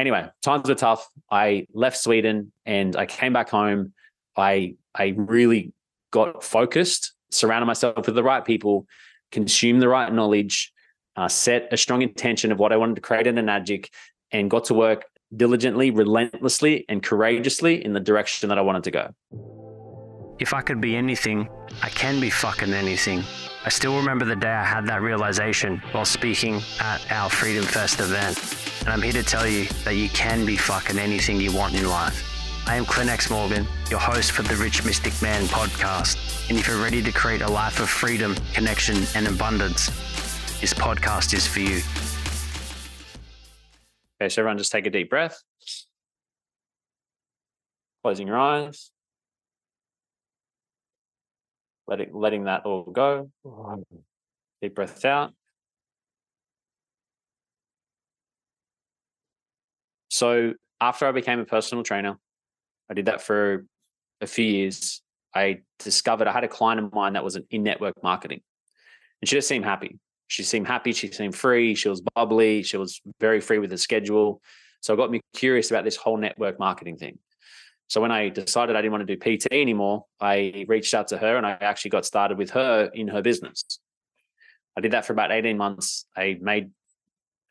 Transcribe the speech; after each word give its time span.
anyway, 0.00 0.28
times 0.42 0.68
were 0.68 0.74
tough. 0.74 1.08
I 1.30 1.66
left 1.72 1.96
Sweden 1.96 2.52
and 2.66 2.96
I 2.96 3.06
came 3.06 3.32
back 3.32 3.50
home. 3.50 3.92
I 4.36 4.76
I 4.94 5.14
really 5.16 5.72
got 6.10 6.42
focused, 6.42 7.12
surrounded 7.30 7.66
myself 7.66 8.06
with 8.06 8.14
the 8.14 8.22
right 8.22 8.44
people, 8.44 8.86
consumed 9.30 9.80
the 9.80 9.88
right 9.88 10.12
knowledge, 10.12 10.72
uh, 11.16 11.28
set 11.28 11.68
a 11.72 11.76
strong 11.76 12.02
intention 12.02 12.50
of 12.50 12.58
what 12.58 12.72
I 12.72 12.76
wanted 12.76 12.96
to 12.96 13.00
create 13.00 13.26
in 13.26 13.36
Enagic, 13.36 13.88
and 14.32 14.50
got 14.50 14.64
to 14.66 14.74
work 14.74 15.04
diligently, 15.36 15.90
relentlessly, 15.90 16.84
and 16.88 17.02
courageously 17.02 17.84
in 17.84 17.92
the 17.92 18.00
direction 18.00 18.48
that 18.48 18.58
I 18.58 18.62
wanted 18.62 18.84
to 18.84 18.90
go. 18.90 19.14
If 20.40 20.54
I 20.54 20.62
could 20.62 20.80
be 20.80 20.96
anything, 20.96 21.48
I 21.82 21.90
can 21.90 22.18
be 22.18 22.30
fucking 22.30 22.72
anything. 22.72 23.22
I 23.64 23.68
still 23.68 23.96
remember 23.96 24.24
the 24.24 24.36
day 24.36 24.48
I 24.50 24.64
had 24.64 24.86
that 24.86 25.02
realization 25.02 25.82
while 25.92 26.06
speaking 26.06 26.62
at 26.80 27.00
our 27.12 27.28
Freedom 27.28 27.62
Fest 27.62 28.00
event. 28.00 28.69
And 28.80 28.88
I'm 28.88 29.02
here 29.02 29.12
to 29.12 29.22
tell 29.22 29.46
you 29.46 29.66
that 29.84 29.96
you 29.96 30.08
can 30.10 30.44
be 30.44 30.56
fucking 30.56 30.98
anything 30.98 31.40
you 31.40 31.54
want 31.54 31.74
in 31.74 31.88
life. 31.88 32.26
I 32.66 32.76
am 32.76 32.84
Clint 32.84 33.10
X 33.10 33.30
Morgan, 33.30 33.66
your 33.90 34.00
host 34.00 34.32
for 34.32 34.42
the 34.42 34.56
Rich 34.56 34.84
Mystic 34.84 35.12
Man 35.22 35.44
podcast. 35.44 36.48
And 36.48 36.58
if 36.58 36.66
you're 36.66 36.82
ready 36.82 37.02
to 37.02 37.12
create 37.12 37.42
a 37.42 37.50
life 37.50 37.80
of 37.80 37.88
freedom, 37.88 38.34
connection, 38.52 38.96
and 39.14 39.26
abundance, 39.26 39.86
this 40.60 40.74
podcast 40.74 41.34
is 41.34 41.46
for 41.46 41.60
you. 41.60 41.80
Okay, 44.20 44.28
so 44.28 44.42
everyone 44.42 44.58
just 44.58 44.72
take 44.72 44.86
a 44.86 44.90
deep 44.90 45.10
breath. 45.10 45.42
Closing 48.02 48.26
your 48.26 48.38
eyes 48.38 48.90
letting 51.90 52.14
letting 52.14 52.44
that 52.44 52.64
all 52.64 52.84
go. 52.84 53.30
Deep 54.62 54.74
breath 54.74 55.04
out. 55.04 55.32
So 60.20 60.52
after 60.82 61.06
I 61.06 61.12
became 61.12 61.40
a 61.40 61.46
personal 61.46 61.82
trainer, 61.82 62.18
I 62.90 62.92
did 62.92 63.06
that 63.06 63.22
for 63.22 63.64
a 64.20 64.26
few 64.26 64.44
years. 64.44 65.00
I 65.34 65.60
discovered 65.78 66.28
I 66.28 66.32
had 66.32 66.44
a 66.44 66.48
client 66.48 66.78
of 66.84 66.92
mine 66.92 67.14
that 67.14 67.24
was 67.24 67.38
in 67.50 67.62
network 67.62 68.02
marketing, 68.02 68.42
and 69.22 69.28
she 69.30 69.36
just 69.36 69.48
seemed 69.48 69.64
happy. 69.64 69.98
She 70.26 70.42
seemed 70.42 70.66
happy. 70.66 70.92
She 70.92 71.10
seemed 71.10 71.34
free. 71.34 71.74
She 71.74 71.88
was 71.88 72.02
bubbly. 72.14 72.62
She 72.62 72.76
was 72.76 73.00
very 73.18 73.40
free 73.40 73.58
with 73.60 73.70
the 73.70 73.78
schedule. 73.78 74.42
So 74.82 74.92
it 74.92 74.98
got 74.98 75.10
me 75.10 75.22
curious 75.32 75.70
about 75.70 75.84
this 75.84 75.96
whole 75.96 76.18
network 76.18 76.58
marketing 76.58 76.98
thing. 76.98 77.18
So 77.88 78.02
when 78.02 78.12
I 78.12 78.28
decided 78.28 78.76
I 78.76 78.82
didn't 78.82 78.92
want 78.92 79.08
to 79.08 79.16
do 79.16 79.38
PT 79.38 79.46
anymore, 79.52 80.04
I 80.20 80.66
reached 80.68 80.92
out 80.92 81.08
to 81.08 81.16
her 81.16 81.38
and 81.38 81.46
I 81.46 81.52
actually 81.52 81.92
got 81.92 82.04
started 82.04 82.36
with 82.36 82.50
her 82.50 82.90
in 82.92 83.08
her 83.08 83.22
business. 83.22 83.80
I 84.76 84.82
did 84.82 84.92
that 84.92 85.06
for 85.06 85.14
about 85.14 85.32
18 85.32 85.56
months. 85.56 86.04
I 86.14 86.36
made 86.42 86.72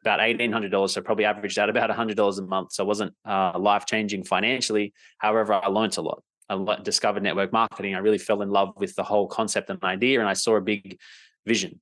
about 0.02 0.20
$1,800. 0.20 0.90
So 0.90 1.02
probably 1.02 1.26
averaged 1.26 1.60
out 1.60 1.70
about 1.70 1.90
$100 1.90 2.38
a 2.38 2.42
month. 2.44 2.74
So 2.74 2.84
it 2.84 2.88
wasn't 2.88 3.14
uh, 3.26 3.58
life 3.58 3.86
changing 3.86 4.24
financially. 4.24 4.94
However, 5.18 5.54
I 5.54 5.68
learned 5.68 5.98
a 5.98 6.02
lot. 6.02 6.24
I 6.50 6.78
discovered 6.82 7.24
network 7.24 7.54
marketing. 7.54 7.96
I 7.96 8.00
really 8.00 8.18
fell 8.18 8.42
in 8.42 8.50
love 8.50 8.74
with 8.78 8.96
the 8.96 9.04
whole 9.04 9.28
concept 9.28 9.70
and 9.70 9.84
idea, 9.84 10.20
and 10.20 10.28
I 10.28 10.34
saw 10.34 10.56
a 10.56 10.62
big 10.62 10.98
vision. 11.46 11.80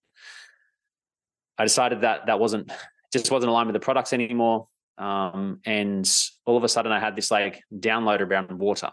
I 1.58 1.64
decided 1.64 2.02
that 2.02 2.26
that 2.28 2.40
wasn't 2.40 2.72
just 3.14 3.32
wasn't 3.32 3.50
aligned 3.50 3.68
with 3.68 3.74
the 3.74 3.80
products 3.80 4.14
anymore. 4.14 4.68
Um, 4.98 5.62
and 5.66 6.10
all 6.46 6.58
of 6.58 6.64
a 6.64 6.70
sudden 6.70 6.92
I 6.92 7.00
had 7.00 7.16
this 7.16 7.32
like 7.32 7.62
download 7.74 8.20
around 8.20 8.52
water. 8.52 8.90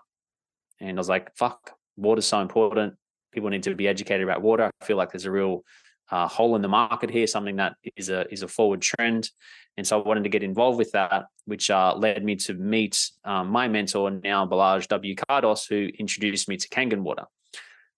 And 0.80 0.96
I 0.96 1.00
was 1.00 1.08
like, 1.08 1.34
fuck, 1.36 1.72
water's 1.96 2.26
so 2.26 2.40
important. 2.40 2.94
People 3.32 3.50
need 3.50 3.62
to 3.64 3.74
be 3.74 3.88
educated 3.88 4.22
about 4.22 4.42
water. 4.42 4.70
I 4.80 4.84
feel 4.84 4.96
like 4.96 5.10
there's 5.10 5.24
a 5.24 5.30
real 5.30 5.64
uh, 6.10 6.28
hole 6.28 6.56
in 6.56 6.62
the 6.62 6.68
market 6.68 7.10
here, 7.10 7.26
something 7.26 7.56
that 7.56 7.76
is 7.96 8.10
a 8.10 8.30
is 8.32 8.42
a 8.42 8.48
forward 8.48 8.82
trend. 8.82 9.30
And 9.76 9.86
so 9.86 10.00
I 10.00 10.06
wanted 10.06 10.22
to 10.24 10.28
get 10.28 10.42
involved 10.42 10.78
with 10.78 10.92
that, 10.92 11.26
which 11.46 11.70
uh, 11.70 11.94
led 11.96 12.24
me 12.24 12.36
to 12.36 12.54
meet 12.54 13.10
um, 13.24 13.48
my 13.48 13.66
mentor 13.66 14.10
now, 14.10 14.46
Balaj 14.46 14.86
W. 14.88 15.14
Cardos, 15.16 15.66
who 15.66 15.88
introduced 15.98 16.48
me 16.48 16.56
to 16.56 16.68
Kangen 16.68 17.00
Water. 17.00 17.24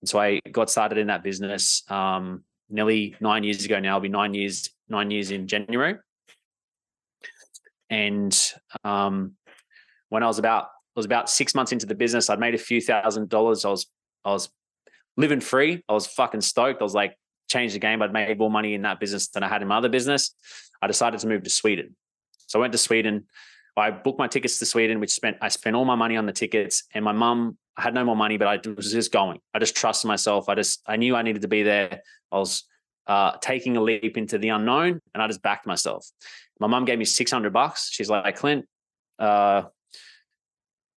And 0.01 0.09
so 0.09 0.19
I 0.19 0.41
got 0.51 0.71
started 0.71 0.99
in 0.99 1.09
that 1.09 1.23
business 1.23 1.83
um, 1.91 2.45
nearly 2.71 3.15
nine 3.21 3.45
years 3.45 3.65
ago 3.65 3.79
now. 3.79 3.95
I'll 3.95 4.01
be 4.01 4.09
nine 4.09 4.33
years, 4.33 4.71
nine 4.89 5.11
years 5.11 5.31
in 5.31 5.47
January. 5.49 5.97
And 7.91 8.53
um, 8.85 9.33
when 10.09 10.23
I 10.23 10.27
was 10.27 10.39
about 10.39 10.65
I 10.65 10.99
was 10.99 11.07
about 11.07 11.29
six 11.29 11.55
months 11.55 11.73
into 11.73 11.85
the 11.85 11.95
business, 11.95 12.31
I'd 12.31 12.41
made 12.41 12.55
a 12.55 12.59
few 12.59 12.81
thousand 12.81 13.29
dollars. 13.29 13.65
I 13.67 13.71
was 13.71 13.87
I 14.25 14.31
was 14.31 14.49
living 15.17 15.41
free. 15.41 15.85
I 15.89 15.93
was 15.93 16.07
fucking 16.07 16.41
stoked. 16.41 16.81
I 16.81 16.85
was 16.85 16.95
like, 16.95 17.17
changed 17.49 17.75
the 17.75 17.79
game. 17.79 18.03
I'd 18.03 18.13
made 18.13 18.39
more 18.39 18.51
money 18.51 18.75
in 18.75 18.83
that 18.83 19.01
business 19.01 19.29
than 19.29 19.43
I 19.43 19.49
had 19.49 19.63
in 19.63 19.69
my 19.69 19.79
other 19.79 19.89
business. 19.89 20.35
I 20.83 20.87
decided 20.87 21.21
to 21.21 21.27
move 21.27 21.43
to 21.45 21.51
Sweden. 21.51 21.97
So 22.47 22.59
I 22.59 22.61
went 22.61 22.73
to 22.73 22.79
Sweden. 22.79 23.25
I 23.77 23.91
booked 23.91 24.19
my 24.19 24.29
tickets 24.29 24.59
to 24.61 24.67
Sweden, 24.67 25.01
which 25.01 25.11
spent 25.11 25.37
I 25.41 25.49
spent 25.49 25.77
all 25.77 25.85
my 25.85 25.97
money 25.97 26.17
on 26.17 26.27
the 26.27 26.33
tickets. 26.33 26.85
And 26.95 27.05
my 27.05 27.13
mum, 27.13 27.59
I 27.77 27.83
had 27.83 27.95
no 27.95 28.05
more 28.05 28.17
money, 28.17 28.39
but 28.39 28.49
I 28.49 28.71
was 28.71 28.91
just 28.91 29.13
going. 29.13 29.41
I 29.53 29.59
just 29.59 29.77
trusted 29.77 30.09
myself. 30.09 30.49
I 30.49 30.55
just 30.55 30.83
I 30.87 30.97
knew 30.97 31.15
I 31.15 31.23
needed 31.23 31.43
to 31.43 31.49
be 31.49 31.63
there. 31.63 32.01
I 32.33 32.39
was 32.39 32.65
uh, 33.07 33.33
taking 33.41 33.77
a 33.77 33.83
leap 33.83 34.17
into 34.17 34.39
the 34.39 34.49
unknown, 34.49 35.01
and 35.15 35.23
I 35.23 35.27
just 35.27 35.43
backed 35.43 35.67
myself. 35.67 36.07
My 36.59 36.67
mom 36.67 36.87
gave 36.87 36.99
me 36.99 37.05
600 37.05 37.53
bucks. 37.53 37.91
She's 37.93 38.09
like, 38.09 38.35
Clint, 38.37 38.65
uh, 39.19 39.65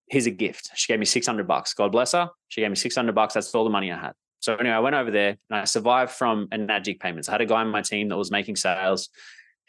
here's 0.08 0.26
a 0.26 0.30
gift. 0.30 0.70
She 0.74 0.90
gave 0.90 0.98
me 0.98 1.04
600 1.04 1.46
bucks. 1.46 1.74
God 1.74 1.92
bless 1.92 2.12
her. 2.12 2.30
She 2.48 2.62
gave 2.62 2.70
me 2.70 2.76
600 2.76 3.14
bucks. 3.14 3.34
That's 3.34 3.54
all 3.54 3.64
the 3.64 3.70
money 3.70 3.92
I 3.92 3.98
had. 3.98 4.12
So 4.40 4.56
anyway, 4.56 4.74
I 4.74 4.80
went 4.80 4.96
over 4.96 5.10
there 5.10 5.36
and 5.50 5.60
I 5.60 5.64
survived 5.64 6.12
from 6.12 6.48
Enagic 6.48 6.98
payments. 6.98 7.28
I 7.28 7.32
had 7.32 7.40
a 7.42 7.46
guy 7.46 7.60
on 7.60 7.68
my 7.68 7.82
team 7.82 8.08
that 8.08 8.16
was 8.16 8.30
making 8.30 8.56
sales 8.56 9.10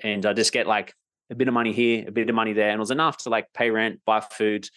and 0.01 0.25
I 0.25 0.33
just 0.33 0.53
get 0.53 0.65
like 0.65 0.93
a 1.29 1.35
bit 1.35 1.47
of 1.47 1.53
money 1.53 1.73
here, 1.73 2.05
a 2.07 2.11
bit 2.11 2.29
of 2.29 2.35
money 2.35 2.53
there. 2.53 2.69
And 2.69 2.77
it 2.77 2.79
was 2.79 2.91
enough 2.91 3.17
to 3.19 3.29
like 3.29 3.51
pay 3.53 3.69
rent, 3.69 3.99
buy 4.05 4.21
food 4.21 4.69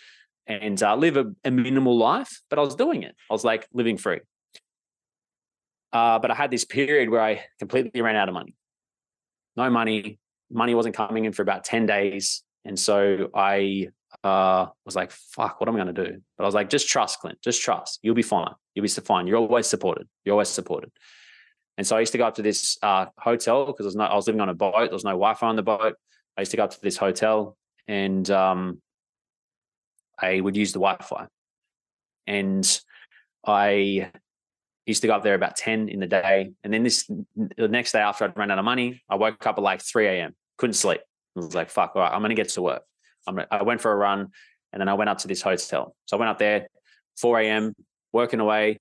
and 0.47 0.83
uh, 0.83 0.95
live 0.97 1.17
a, 1.17 1.27
a, 1.45 1.51
minimal 1.51 1.97
life, 1.97 2.43
but 2.51 2.59
I 2.59 2.63
was 2.63 2.75
doing 2.75 3.03
it. 3.03 3.15
I 3.31 3.33
was 3.33 3.45
like 3.45 3.67
living 3.73 3.97
free. 3.97 4.21
Uh, 5.93 6.19
but 6.19 6.31
I 6.31 6.35
had 6.35 6.51
this 6.51 6.65
period 6.65 7.09
where 7.09 7.23
I 7.23 7.45
completely 7.59 8.03
ran 8.03 8.17
out 8.17 8.29
of 8.29 8.35
money. 8.35 8.55
No 9.57 9.71
money, 9.71 10.19
money 10.51 10.75
wasn't 10.75 10.97
coming 10.97 11.25
in 11.25 11.33
for 11.33 11.43
about 11.43 11.65
10 11.65 11.87
days. 11.87 12.43
And 12.65 12.79
so 12.79 13.31
I 13.35 13.89
uh, 14.23 14.67
was 14.85 14.97
like, 14.97 15.13
fuck, 15.13 15.61
what 15.61 15.69
am 15.69 15.77
I 15.77 15.83
going 15.83 15.95
to 15.95 16.05
do? 16.05 16.21
But 16.37 16.45
I 16.45 16.47
was 16.47 16.55
like, 16.55 16.69
just 16.69 16.89
trust, 16.89 17.21
Clint, 17.21 17.41
just 17.43 17.63
trust. 17.63 18.01
You'll 18.03 18.15
be 18.15 18.23
fine. 18.23 18.55
You'll 18.75 18.83
be 18.83 18.89
fine. 18.89 19.27
You're 19.27 19.39
always 19.39 19.67
supported. 19.67 20.09
You're 20.25 20.35
always 20.35 20.49
supported. 20.49 20.91
And 21.77 21.87
so 21.87 21.97
I 21.97 22.01
used 22.01 22.13
to 22.13 22.19
go 22.19 22.27
up 22.27 22.37
to 22.37 22.43
this 22.43 22.79
uh, 22.83 23.07
hotel 23.19 23.67
because 23.67 23.95
no, 23.95 24.05
I 24.05 24.15
was 24.15 24.27
living 24.27 24.41
on 24.41 24.49
a 24.49 24.55
boat. 24.55 24.75
There 24.77 24.93
was 24.93 25.05
no 25.05 25.11
Wi-Fi 25.11 25.47
on 25.47 25.57
the 25.57 25.63
boat. 25.63 25.95
I 26.37 26.41
used 26.41 26.51
to 26.53 26.57
go 26.57 26.65
up 26.65 26.71
to 26.71 26.81
this 26.81 26.97
hotel 26.97 27.57
and 27.89 28.29
um, 28.31 28.81
I 30.19 30.41
would 30.41 30.57
use 30.57 30.73
the 30.73 30.79
Wi-Fi. 30.79 31.27
And 32.27 32.81
I 33.47 34.11
used 34.87 35.03
to 35.03 35.09
go 35.09 35.15
up 35.15 35.23
there 35.23 35.35
about 35.35 35.57
10 35.57 35.89
in 35.89 36.01
the 36.01 36.07
day. 36.07 36.53
And 36.63 36.73
then 36.73 36.83
this 36.83 37.11
the 37.57 37.69
next 37.69 37.93
day 37.93 38.01
after 38.01 38.25
I'd 38.25 38.37
run 38.37 38.51
out 38.51 38.59
of 38.59 38.65
money, 38.65 39.03
I 39.09 39.17
woke 39.17 39.47
up 39.47 39.59
at 39.59 39.63
like 39.63 39.83
3 39.83 40.07
a.m. 40.07 40.35
Couldn't 40.59 40.75
sleep. 40.75 41.01
I 41.37 41.41
was 41.41 41.55
like, 41.55 41.71
fuck, 41.71 41.93
all 41.95 42.03
right, 42.03 42.13
I'm 42.13 42.23
gonna 42.23 42.35
get 42.35 42.51
to 42.51 42.63
work. 42.63 42.83
I'm, 43.27 43.41
I 43.51 43.63
went 43.63 43.81
for 43.81 43.91
a 43.91 43.97
run 43.97 44.29
and 44.73 44.81
then 44.81 44.89
I 44.89 44.95
went 44.95 45.11
up 45.11 45.19
to 45.19 45.29
this 45.29 45.43
hotel. 45.43 45.97
So 46.07 46.17
I 46.17 46.21
went 46.21 46.31
up 46.31 46.39
there, 46.39 46.69
4 47.19 47.41
a.m., 47.41 47.75
working 48.15 48.41
away, 48.41 48.79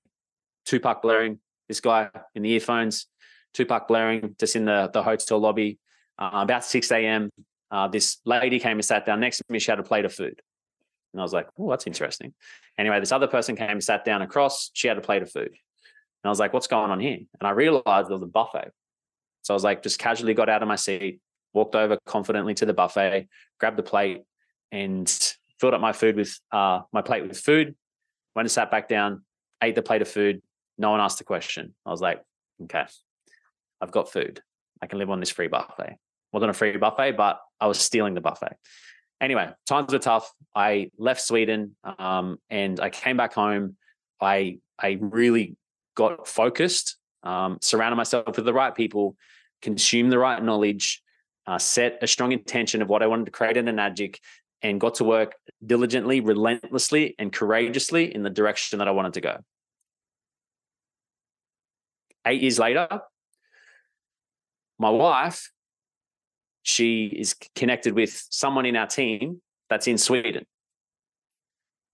Tupac 0.64 1.02
blaring, 1.02 1.40
this 1.68 1.80
guy 1.80 2.08
in 2.34 2.42
the 2.42 2.50
earphones, 2.50 3.06
Tupac 3.52 3.86
blaring 3.88 4.34
just 4.38 4.56
in 4.56 4.64
the, 4.64 4.88
the 4.92 5.02
hotel 5.02 5.38
lobby. 5.38 5.78
Uh, 6.18 6.30
about 6.34 6.64
6 6.64 6.90
a.m., 6.92 7.30
uh, 7.70 7.88
this 7.88 8.18
lady 8.24 8.60
came 8.60 8.78
and 8.78 8.84
sat 8.84 9.04
down 9.04 9.20
next 9.20 9.38
to 9.38 9.44
me. 9.50 9.58
She 9.58 9.70
had 9.70 9.80
a 9.80 9.82
plate 9.82 10.04
of 10.04 10.14
food. 10.14 10.40
And 11.12 11.20
I 11.20 11.24
was 11.24 11.32
like, 11.32 11.48
oh, 11.58 11.70
that's 11.70 11.86
interesting. 11.86 12.32
Anyway, 12.78 12.98
this 13.00 13.12
other 13.12 13.26
person 13.26 13.56
came 13.56 13.70
and 13.70 13.84
sat 13.84 14.04
down 14.04 14.22
across. 14.22 14.70
She 14.74 14.88
had 14.88 14.96
a 14.96 15.00
plate 15.00 15.22
of 15.22 15.30
food. 15.30 15.48
And 15.48 16.24
I 16.24 16.28
was 16.28 16.40
like, 16.40 16.52
what's 16.52 16.66
going 16.66 16.90
on 16.90 17.00
here? 17.00 17.18
And 17.18 17.46
I 17.46 17.50
realized 17.50 18.08
there 18.08 18.16
was 18.16 18.22
a 18.22 18.26
buffet. 18.26 18.70
So 19.42 19.54
I 19.54 19.56
was 19.56 19.64
like, 19.64 19.82
just 19.82 19.98
casually 19.98 20.34
got 20.34 20.48
out 20.48 20.62
of 20.62 20.68
my 20.68 20.76
seat, 20.76 21.20
walked 21.52 21.74
over 21.74 21.98
confidently 22.06 22.54
to 22.54 22.66
the 22.66 22.72
buffet, 22.72 23.28
grabbed 23.60 23.76
the 23.76 23.82
plate, 23.82 24.22
and 24.72 25.08
filled 25.60 25.74
up 25.74 25.80
my 25.80 25.92
food 25.92 26.16
with 26.16 26.38
uh, 26.50 26.80
my 26.92 27.02
plate 27.02 27.26
with 27.26 27.38
food. 27.38 27.74
Went 28.34 28.46
and 28.46 28.50
sat 28.50 28.70
back 28.70 28.88
down, 28.88 29.22
ate 29.66 29.74
the 29.74 29.82
plate 29.82 30.02
of 30.02 30.08
food. 30.08 30.42
No 30.78 30.90
one 30.90 31.00
asked 31.00 31.20
a 31.20 31.24
question. 31.24 31.74
I 31.86 31.90
was 31.90 32.00
like, 32.00 32.22
okay, 32.64 32.84
I've 33.80 33.92
got 33.92 34.10
food. 34.10 34.42
I 34.82 34.86
can 34.86 34.98
live 34.98 35.10
on 35.10 35.20
this 35.20 35.30
free 35.30 35.48
buffet. 35.48 35.96
Wasn't 36.32 36.50
a 36.50 36.54
free 36.54 36.76
buffet, 36.76 37.12
but 37.12 37.40
I 37.60 37.66
was 37.66 37.78
stealing 37.78 38.14
the 38.14 38.20
buffet. 38.20 38.56
Anyway, 39.20 39.48
times 39.66 39.92
were 39.92 39.98
tough. 39.98 40.32
I 40.54 40.90
left 40.98 41.20
Sweden 41.20 41.76
um, 41.84 42.38
and 42.50 42.80
I 42.80 42.90
came 42.90 43.16
back 43.16 43.32
home. 43.34 43.76
I 44.20 44.58
I 44.78 44.98
really 45.00 45.56
got 45.94 46.26
focused, 46.26 46.96
um, 47.22 47.58
surrounded 47.60 47.96
myself 47.96 48.36
with 48.36 48.44
the 48.44 48.52
right 48.52 48.74
people, 48.74 49.16
consumed 49.62 50.10
the 50.10 50.18
right 50.18 50.42
knowledge, 50.42 51.02
uh, 51.46 51.58
set 51.58 51.98
a 52.02 52.06
strong 52.06 52.32
intention 52.32 52.82
of 52.82 52.88
what 52.88 53.02
I 53.02 53.06
wanted 53.06 53.26
to 53.26 53.30
create 53.30 53.56
in 53.56 53.66
Enagic, 53.66 54.16
and 54.62 54.80
got 54.80 54.96
to 54.96 55.04
work 55.04 55.36
diligently, 55.64 56.20
relentlessly, 56.20 57.14
and 57.18 57.32
courageously 57.32 58.14
in 58.14 58.22
the 58.22 58.30
direction 58.30 58.78
that 58.80 58.88
I 58.88 58.92
wanted 58.92 59.14
to 59.14 59.20
go. 59.20 59.36
Eight 62.26 62.42
years 62.42 62.58
later, 62.58 62.88
my 64.78 64.90
wife 64.90 65.50
she 66.64 67.06
is 67.06 67.36
connected 67.54 67.94
with 67.94 68.26
someone 68.30 68.64
in 68.64 68.74
our 68.74 68.86
team 68.86 69.42
that's 69.68 69.86
in 69.86 69.98
Sweden. 69.98 70.46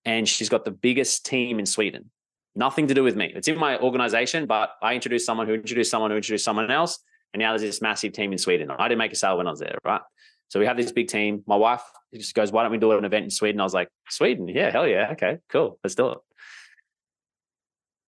And 0.05 0.29
she's 0.29 0.49
got 0.49 0.65
the 0.65 0.71
biggest 0.71 1.27
team 1.27 1.59
in 1.59 1.67
Sweden. 1.67 2.11
Nothing 2.55 2.87
to 2.87 2.95
do 2.95 3.03
with 3.03 3.17
me. 3.17 3.33
It's 3.35 3.49
in 3.49 3.59
my 3.59 3.79
organization, 3.79 4.47
but 4.47 4.71
I 4.81 4.95
introduced 4.95 5.27
someone 5.27 5.49
who 5.49 5.55
introduced 5.55 5.91
someone 5.91 6.11
who 6.11 6.17
introduced 6.17 6.45
someone 6.45 6.71
else. 6.71 7.01
And 7.35 7.41
now 7.41 7.51
there's 7.51 7.63
this 7.63 7.83
massive 7.83 8.13
team 8.13 8.33
in 8.33 8.39
Sweden. 8.39 8.71
I 8.71 8.89
didn't 8.89 8.99
make 8.99 9.13
a 9.13 9.17
sale 9.17 9.37
when 9.37 9.49
I 9.49 9.51
was 9.51 9.61
there, 9.61 9.79
right? 9.85 10.01
So 10.49 10.59
we 10.61 10.67
have 10.67 10.77
this 10.77 10.93
big 10.93 11.09
team. 11.09 11.43
My 11.47 11.57
wife 11.57 11.83
just 12.15 12.35
goes, 12.35 12.51
Why 12.51 12.63
don't 12.63 12.73
we 12.73 12.79
do 12.79 12.93
an 12.93 13.05
event 13.05 13.25
in 13.25 13.31
Sweden? 13.31 13.61
I 13.61 13.65
was 13.65 13.75
like, 13.75 13.89
Sweden? 14.09 14.49
Yeah, 14.49 14.71
hell 14.71 14.87
yeah. 14.87 15.11
Okay, 15.13 15.39
cool. 15.49 15.79
Let's 15.83 15.95
do 15.97 16.11
it. 16.11 16.19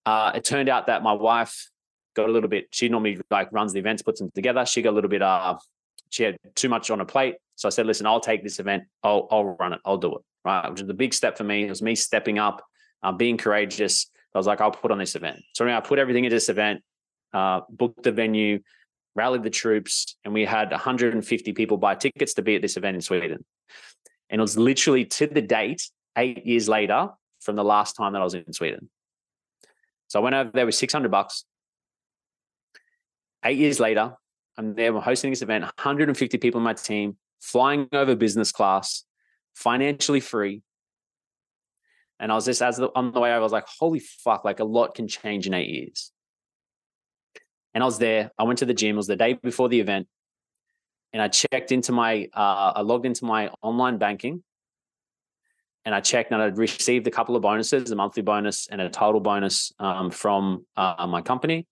Uh, 0.07 0.33
it 0.37 0.45
turned 0.45 0.69
out 0.69 0.87
that 0.87 1.03
my 1.03 1.13
wife 1.13 1.71
got 2.14 2.29
a 2.29 2.32
little 2.32 2.49
bit, 2.49 2.69
she 2.70 2.88
normally 2.88 3.20
like 3.31 3.53
runs 3.53 3.73
the 3.73 3.79
events, 3.79 4.03
puts 4.03 4.20
them 4.20 4.31
together. 4.35 4.64
She 4.67 4.82
got 4.82 4.91
a 4.91 4.97
little 4.97 5.11
bit, 5.11 5.23
uh, 5.23 5.56
she 6.11 6.25
had 6.25 6.37
too 6.55 6.69
much 6.69 6.91
on 6.91 6.99
her 6.99 7.05
plate. 7.05 7.37
So 7.56 7.69
I 7.69 7.70
said, 7.70 7.87
listen, 7.87 8.06
I'll 8.06 8.20
take 8.20 8.43
this 8.43 8.59
event. 8.59 8.85
I'll, 9.03 9.29
I'll 9.31 9.44
run 9.44 9.73
it. 9.73 9.81
I'll 9.85 9.99
do 9.99 10.17
it. 10.17 10.23
Right. 10.44 10.69
Which 10.69 10.82
is 10.82 10.88
a 10.88 10.94
big 10.94 11.14
step 11.14 11.38
for 11.38 11.44
me. 11.44 11.64
It 11.64 11.69
was 11.69 11.82
me 11.82 11.94
stepping 11.94 12.38
up, 12.38 12.62
uh, 13.03 13.12
being 13.12 13.37
courageous. 13.37 14.11
I 14.35 14.38
was 14.38 14.47
like, 14.47 14.61
I'll 14.61 14.70
put 14.70 14.91
on 14.91 14.99
this 14.99 15.14
event. 15.14 15.41
So 15.55 15.69
I 15.69 15.81
put 15.81 15.99
everything 15.99 16.25
into 16.25 16.35
this 16.35 16.49
event, 16.49 16.82
uh, 17.32 17.61
booked 17.69 18.03
the 18.03 18.12
venue, 18.12 18.61
rallied 19.15 19.43
the 19.43 19.50
troops, 19.50 20.17
and 20.25 20.32
we 20.32 20.44
had 20.44 20.70
150 20.70 21.53
people 21.53 21.76
buy 21.76 21.94
tickets 21.94 22.35
to 22.35 22.43
be 22.43 22.56
at 22.56 22.62
this 22.62 22.76
event 22.76 22.94
in 22.94 23.03
Sweden. 23.03 23.44
And 24.31 24.41
it 24.41 24.43
was 24.43 24.56
literally 24.56 25.05
to 25.05 25.26
the 25.26 25.43
date, 25.43 25.88
eight 26.17 26.47
years 26.47 26.69
later 26.69 27.11
from 27.41 27.56
the 27.56 27.65
last 27.65 27.94
time 27.94 28.15
that 28.15 28.20
I 28.20 28.25
was 28.25 28.35
in 28.35 28.53
Sweden. 28.53 28.88
So 30.08 30.20
I 30.20 30.23
went 30.23 30.35
over 30.35 30.50
there 30.53 30.67
with 30.67 30.75
600 30.75 31.11
bucks. 31.11 31.44
Eight 33.44 33.59
years 33.59 33.81
later, 33.81 34.15
I'm 34.56 34.75
there, 34.75 34.93
we're 34.93 35.00
hosting 35.00 35.31
this 35.31 35.43
event, 35.43 35.65
150 35.65 36.39
people 36.39 36.59
in 36.59 36.65
my 36.65 36.75
team, 36.75 37.17
flying 37.41 37.89
over 37.93 38.15
business 38.15 38.53
class, 38.53 39.05
financially 39.55 40.21
free. 40.21 40.62
And 42.21 42.31
I 42.31 42.37
was 42.37 42.44
just 42.44 42.62
as 42.62 42.77
the, 42.77 42.91
on 42.94 43.12
the 43.12 43.21
way, 43.21 43.33
I 43.33 43.39
was 43.39 43.53
like, 43.53 43.67
holy 43.67 43.99
fuck, 43.99 44.44
like 44.44 44.61
a 44.61 44.65
lot 44.65 44.94
can 44.94 45.09
change 45.09 45.47
in 45.47 45.55
eight 45.55 45.69
years. 45.69 46.12
And 47.75 47.83
I 47.83 47.87
was 47.87 47.99
there. 47.99 48.31
I 48.39 48.44
went 48.44 48.59
to 48.61 48.67
the 48.67 48.75
gym. 48.75 48.94
It 48.94 48.97
was 48.97 49.06
the 49.06 49.17
day 49.17 49.33
before 49.33 49.69
the 49.69 49.81
event. 49.81 50.06
And 51.12 51.21
I 51.21 51.29
checked 51.29 51.73
into 51.73 51.93
my, 51.93 52.29
uh, 52.35 52.73
I 52.77 52.83
logged 52.83 53.06
into 53.06 53.25
my 53.25 53.50
online 53.61 53.99
banking 53.99 54.43
and 55.85 55.94
I 55.94 56.00
checked 56.00 56.31
and 56.31 56.41
I'd 56.41 56.59
received 56.59 57.06
a 57.06 57.11
couple 57.11 57.35
of 57.35 57.43
bonuses, 57.43 57.91
a 57.91 57.97
monthly 57.97 58.23
bonus 58.23 58.69
and 58.69 58.81
a 58.81 58.89
total 58.89 59.21
bonus 59.21 59.73
um, 59.79 60.11
from 60.11 60.65
uh, 60.77 61.06
my 61.09 61.23
company. 61.23 61.67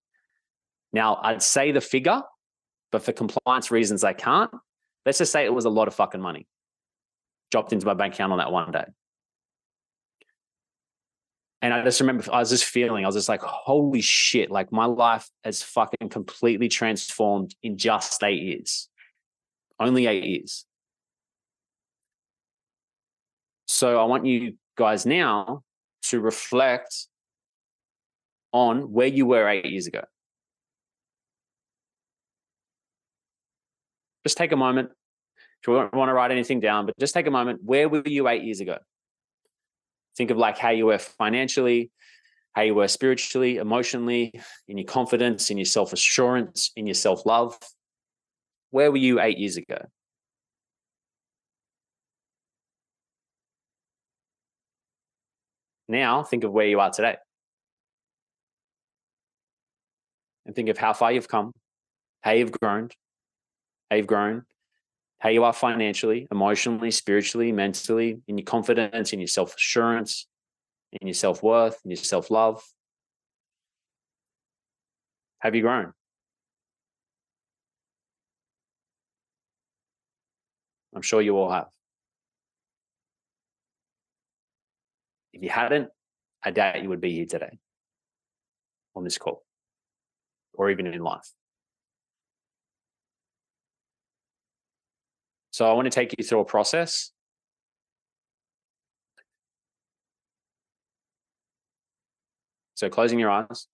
Now, 0.92 1.20
I'd 1.22 1.42
say 1.42 1.72
the 1.72 1.80
figure, 1.80 2.22
but 2.90 3.02
for 3.02 3.12
compliance 3.12 3.70
reasons, 3.70 4.04
I 4.04 4.12
can't. 4.12 4.50
Let's 5.06 5.18
just 5.18 5.32
say 5.32 5.44
it 5.44 5.54
was 5.54 5.64
a 5.64 5.70
lot 5.70 5.88
of 5.88 5.94
fucking 5.94 6.20
money 6.20 6.46
dropped 7.50 7.72
into 7.72 7.86
my 7.86 7.94
bank 7.94 8.14
account 8.14 8.32
on 8.32 8.38
that 8.38 8.52
one 8.52 8.70
day. 8.70 8.84
And 11.62 11.74
I 11.74 11.84
just 11.84 12.00
remember 12.00 12.24
I 12.32 12.38
was 12.38 12.50
just 12.50 12.64
feeling, 12.64 13.04
I 13.04 13.08
was 13.08 13.16
just 13.16 13.28
like, 13.28 13.42
holy 13.42 14.00
shit, 14.00 14.50
like 14.50 14.72
my 14.72 14.86
life 14.86 15.28
has 15.44 15.62
fucking 15.62 16.08
completely 16.08 16.68
transformed 16.68 17.54
in 17.62 17.76
just 17.76 18.22
eight 18.22 18.42
years. 18.42 18.88
Only 19.78 20.06
eight 20.06 20.24
years. 20.24 20.64
So 23.66 24.00
I 24.00 24.04
want 24.04 24.26
you 24.26 24.54
guys 24.76 25.04
now 25.04 25.62
to 26.04 26.20
reflect 26.20 27.06
on 28.52 28.92
where 28.92 29.06
you 29.06 29.26
were 29.26 29.48
eight 29.48 29.66
years 29.66 29.86
ago. 29.86 30.02
Just 34.26 34.36
take 34.36 34.52
a 34.52 34.56
moment. 34.56 34.90
If 35.62 35.68
you 35.68 35.74
want 35.74 35.92
to 35.92 36.14
write 36.14 36.30
anything 36.30 36.60
down, 36.60 36.86
but 36.86 36.98
just 36.98 37.12
take 37.14 37.26
a 37.26 37.30
moment. 37.30 37.60
Where 37.62 37.88
were 37.88 38.02
you 38.06 38.28
eight 38.28 38.42
years 38.42 38.60
ago? 38.60 38.78
Think 40.16 40.30
of 40.30 40.38
like 40.38 40.58
how 40.58 40.70
you 40.70 40.86
were 40.86 40.98
financially, 40.98 41.90
how 42.52 42.62
you 42.62 42.74
were 42.74 42.88
spiritually, 42.88 43.56
emotionally, 43.56 44.32
in 44.68 44.78
your 44.78 44.86
confidence, 44.86 45.50
in 45.50 45.58
your 45.58 45.66
self 45.66 45.92
assurance, 45.92 46.72
in 46.76 46.86
your 46.86 46.94
self 46.94 47.26
love. 47.26 47.58
Where 48.70 48.90
were 48.90 48.96
you 48.96 49.20
eight 49.20 49.38
years 49.38 49.56
ago? 49.56 49.78
Now 55.88 56.22
think 56.22 56.44
of 56.44 56.52
where 56.52 56.66
you 56.66 56.78
are 56.80 56.90
today. 56.90 57.16
And 60.46 60.54
think 60.54 60.68
of 60.68 60.78
how 60.78 60.92
far 60.92 61.12
you've 61.12 61.28
come, 61.28 61.52
how 62.22 62.30
you've 62.30 62.52
grown, 62.52 62.90
you've 63.96 64.06
grown, 64.06 64.44
how 65.18 65.28
you 65.28 65.44
are 65.44 65.52
financially, 65.52 66.26
emotionally, 66.30 66.90
spiritually, 66.90 67.52
mentally, 67.52 68.20
in 68.26 68.38
your 68.38 68.44
confidence, 68.44 69.12
in 69.12 69.20
your 69.20 69.26
self 69.28 69.54
assurance, 69.54 70.26
in 70.92 71.06
your 71.06 71.14
self 71.14 71.42
worth, 71.42 71.78
in 71.84 71.90
your 71.90 71.96
self 71.96 72.30
love. 72.30 72.62
Have 75.40 75.54
you 75.54 75.62
grown? 75.62 75.92
I'm 80.94 81.02
sure 81.02 81.22
you 81.22 81.36
all 81.36 81.50
have. 81.50 81.68
If 85.32 85.42
you 85.42 85.48
hadn't, 85.48 85.88
I 86.42 86.50
doubt 86.50 86.82
you 86.82 86.88
would 86.88 87.00
be 87.00 87.12
here 87.12 87.26
today 87.26 87.58
on 88.94 89.04
this 89.04 89.18
call 89.18 89.44
or 90.52 90.70
even 90.70 90.86
in 90.86 91.00
life. 91.00 91.30
So 95.60 95.68
I 95.68 95.74
want 95.74 95.84
to 95.84 95.90
take 95.90 96.14
you 96.16 96.24
through 96.24 96.40
a 96.40 96.44
process. 96.46 97.10
So 102.76 102.88
closing 102.88 103.18
your 103.18 103.30
eyes. 103.30 103.66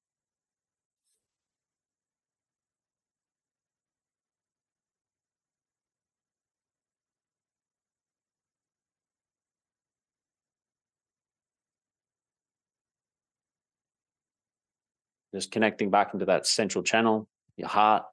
Just 15.33 15.53
connecting 15.53 15.93
back 15.93 16.15
into 16.15 16.27
that 16.27 16.49
central 16.49 16.83
channel, 16.83 17.29
your 17.57 17.69
heart. 17.69 18.07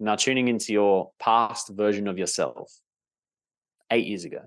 Now 0.00 0.16
tuning 0.16 0.48
into 0.48 0.72
your 0.72 1.12
past 1.18 1.68
version 1.68 2.08
of 2.08 2.18
yourself 2.18 2.72
eight 3.90 4.06
years 4.06 4.24
ago. 4.24 4.40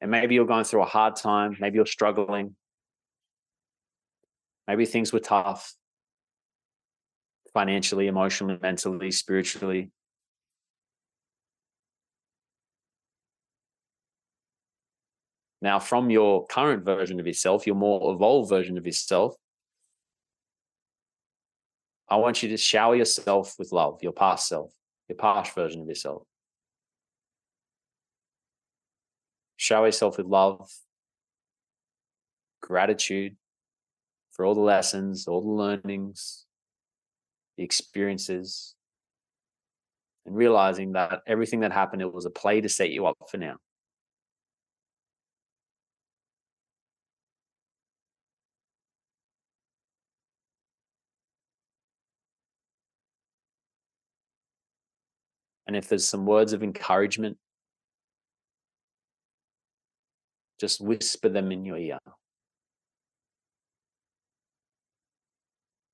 And 0.00 0.10
maybe 0.10 0.34
you're 0.34 0.46
going 0.46 0.64
through 0.64 0.82
a 0.82 0.86
hard 0.86 1.16
time. 1.16 1.56
Maybe 1.58 1.76
you're 1.76 1.86
struggling. 1.86 2.54
Maybe 4.68 4.86
things 4.86 5.12
were 5.12 5.20
tough 5.20 5.74
financially, 7.54 8.06
emotionally, 8.06 8.58
mentally, 8.60 9.10
spiritually. 9.10 9.90
Now, 15.64 15.78
from 15.78 16.10
your 16.10 16.44
current 16.44 16.84
version 16.84 17.18
of 17.18 17.26
yourself, 17.26 17.66
your 17.66 17.74
more 17.74 18.12
evolved 18.12 18.50
version 18.50 18.76
of 18.76 18.84
yourself, 18.84 19.34
I 22.06 22.16
want 22.16 22.42
you 22.42 22.50
to 22.50 22.58
shower 22.58 22.94
yourself 22.94 23.54
with 23.58 23.72
love, 23.72 24.02
your 24.02 24.12
past 24.12 24.46
self, 24.46 24.72
your 25.08 25.16
past 25.16 25.54
version 25.54 25.80
of 25.80 25.88
yourself. 25.88 26.26
Shower 29.56 29.86
yourself 29.86 30.18
with 30.18 30.26
love, 30.26 30.70
gratitude 32.60 33.36
for 34.32 34.44
all 34.44 34.54
the 34.54 34.60
lessons, 34.60 35.26
all 35.26 35.40
the 35.40 35.48
learnings, 35.48 36.44
the 37.56 37.64
experiences, 37.64 38.74
and 40.26 40.36
realizing 40.36 40.92
that 40.92 41.22
everything 41.26 41.60
that 41.60 41.72
happened, 41.72 42.02
it 42.02 42.12
was 42.12 42.26
a 42.26 42.30
play 42.30 42.60
to 42.60 42.68
set 42.68 42.90
you 42.90 43.06
up 43.06 43.16
for 43.30 43.38
now. 43.38 43.56
And 55.74 55.82
if 55.82 55.88
there's 55.88 56.06
some 56.06 56.24
words 56.24 56.52
of 56.52 56.62
encouragement, 56.62 57.36
just 60.60 60.80
whisper 60.80 61.28
them 61.28 61.50
in 61.50 61.64
your 61.64 61.76
ear. 61.76 61.98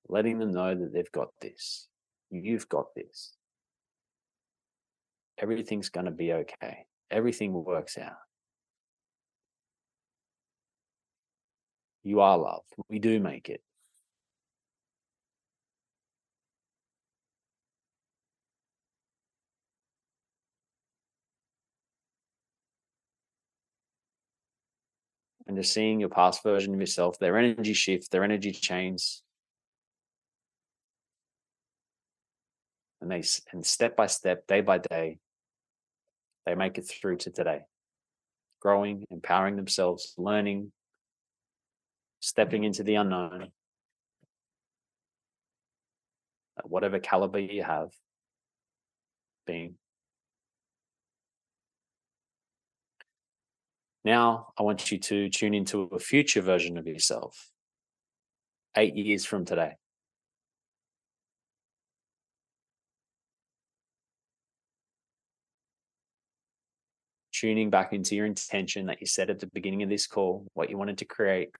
Letting 0.07 0.37
them 0.37 0.51
know 0.51 0.75
that 0.75 0.93
they've 0.93 1.11
got 1.11 1.29
this. 1.41 1.87
You've 2.29 2.69
got 2.69 2.93
this. 2.95 3.33
Everything's 5.39 5.89
going 5.89 6.05
to 6.05 6.11
be 6.11 6.31
okay. 6.31 6.85
Everything 7.09 7.51
works 7.51 7.97
out. 7.97 8.21
You 12.03 12.19
are 12.19 12.37
love. 12.37 12.65
We 12.87 12.99
do 12.99 13.19
make 13.19 13.49
it. 13.49 13.63
And 25.51 25.57
just 25.57 25.73
seeing 25.73 25.99
your 25.99 26.07
past 26.07 26.43
version 26.43 26.73
of 26.73 26.79
yourself, 26.79 27.19
their 27.19 27.37
energy 27.37 27.73
shift, 27.73 28.09
their 28.09 28.23
energy 28.23 28.53
change. 28.53 29.19
And 33.01 33.11
they 33.11 33.21
and 33.51 33.65
step 33.65 33.97
by 33.97 34.07
step, 34.07 34.47
day 34.47 34.61
by 34.61 34.77
day, 34.77 35.17
they 36.45 36.55
make 36.55 36.77
it 36.77 36.83
through 36.83 37.17
to 37.17 37.31
today. 37.31 37.63
Growing, 38.61 39.03
empowering 39.11 39.57
themselves, 39.57 40.13
learning, 40.17 40.71
stepping 42.21 42.63
into 42.63 42.83
the 42.83 42.95
unknown. 42.95 43.49
At 46.57 46.69
whatever 46.69 46.99
caliber 46.99 47.39
you 47.39 47.63
have, 47.63 47.89
being 49.45 49.75
Now, 54.03 54.47
I 54.57 54.63
want 54.63 54.91
you 54.91 54.97
to 54.97 55.29
tune 55.29 55.53
into 55.53 55.83
a 55.83 55.99
future 55.99 56.41
version 56.41 56.77
of 56.77 56.87
yourself, 56.87 57.51
eight 58.75 58.95
years 58.95 59.25
from 59.25 59.45
today. 59.45 59.73
Tuning 67.31 67.69
back 67.69 67.93
into 67.93 68.15
your 68.15 68.25
intention 68.25 68.87
that 68.87 69.01
you 69.01 69.07
said 69.07 69.29
at 69.29 69.39
the 69.39 69.47
beginning 69.47 69.83
of 69.83 69.89
this 69.89 70.07
call, 70.07 70.47
what 70.53 70.69
you 70.71 70.77
wanted 70.77 70.97
to 70.99 71.05
create. 71.05 71.51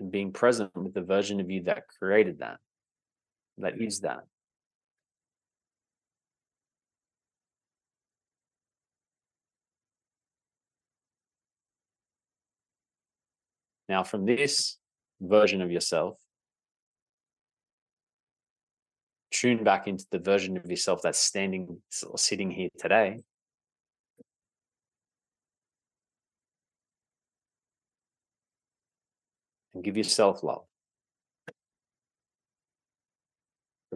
And 0.00 0.10
being 0.10 0.32
present 0.32 0.72
with 0.76 0.94
the 0.94 1.02
version 1.02 1.38
of 1.38 1.48
you 1.48 1.62
that 1.64 1.86
created 1.86 2.40
that, 2.40 2.58
that 3.58 3.80
is 3.80 4.00
that. 4.00 4.24
Now, 13.88 14.02
from 14.04 14.24
this 14.24 14.78
version 15.20 15.60
of 15.60 15.70
yourself, 15.70 16.18
tune 19.30 19.64
back 19.64 19.88
into 19.88 20.04
the 20.10 20.18
version 20.18 20.56
of 20.56 20.70
yourself 20.70 21.02
that's 21.02 21.18
standing 21.18 21.80
or 22.08 22.18
sitting 22.18 22.50
here 22.50 22.68
today. 22.78 23.22
And 29.74 29.82
give 29.82 29.96
yourself 29.96 30.42
love, 30.42 30.64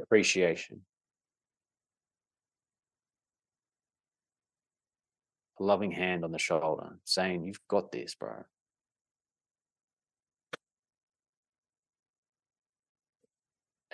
appreciation, 0.00 0.80
a 5.60 5.62
loving 5.62 5.90
hand 5.90 6.24
on 6.24 6.32
the 6.32 6.38
shoulder 6.38 6.98
saying, 7.04 7.44
You've 7.44 7.60
got 7.68 7.92
this, 7.92 8.14
bro. 8.14 8.44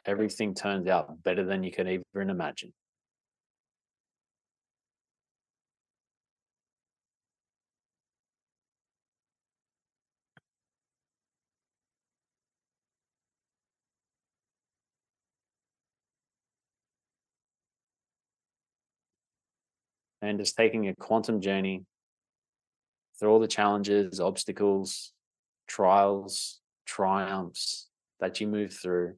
Everything 0.05 0.55
turns 0.55 0.87
out 0.89 1.23
better 1.23 1.45
than 1.45 1.63
you 1.63 1.71
can 1.71 1.89
even 1.89 2.31
imagine. 2.31 2.73
And 20.21 20.39
just 20.39 20.57
taking 20.57 20.89
a 20.89 20.95
quantum 20.95 21.41
journey 21.41 21.85
through 23.19 23.31
all 23.31 23.41
the 23.41 23.49
challenges, 23.49 24.21
obstacles, 24.21 25.13
trials, 25.67 26.61
triumphs 26.87 27.89
that 28.21 28.41
you 28.41 28.47
move 28.47 28.73
through 28.73 29.15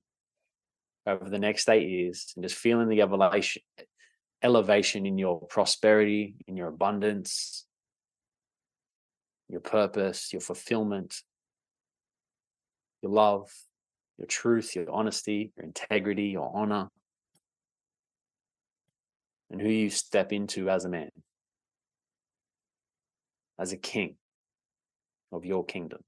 over 1.06 1.28
the 1.28 1.38
next 1.38 1.68
eight 1.68 1.88
years 1.88 2.32
and 2.36 2.44
just 2.44 2.56
feeling 2.56 2.88
the 2.88 3.00
elevation 3.00 3.62
elevation 4.42 5.06
in 5.06 5.16
your 5.16 5.40
prosperity 5.46 6.36
in 6.46 6.56
your 6.56 6.68
abundance 6.68 7.66
your 9.48 9.60
purpose 9.60 10.32
your 10.32 10.40
fulfillment 10.40 11.22
your 13.02 13.12
love 13.12 13.50
your 14.18 14.26
truth 14.26 14.76
your 14.76 14.90
honesty 14.90 15.52
your 15.56 15.64
integrity 15.64 16.24
your 16.24 16.50
honor. 16.54 16.88
And 19.50 19.60
who 19.60 19.68
you 19.68 19.88
step 19.88 20.32
into 20.32 20.68
as 20.68 20.84
a 20.84 20.88
man 20.88 21.10
as 23.58 23.72
a 23.72 23.76
king 23.76 24.16
of 25.32 25.44
your 25.44 25.64
kingdom 25.64 26.00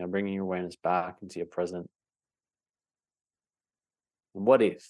Now 0.00 0.06
bringing 0.06 0.32
your 0.32 0.44
awareness 0.44 0.76
back 0.76 1.18
into 1.20 1.38
your 1.38 1.46
present. 1.46 1.90
What 4.32 4.62
if? 4.62 4.88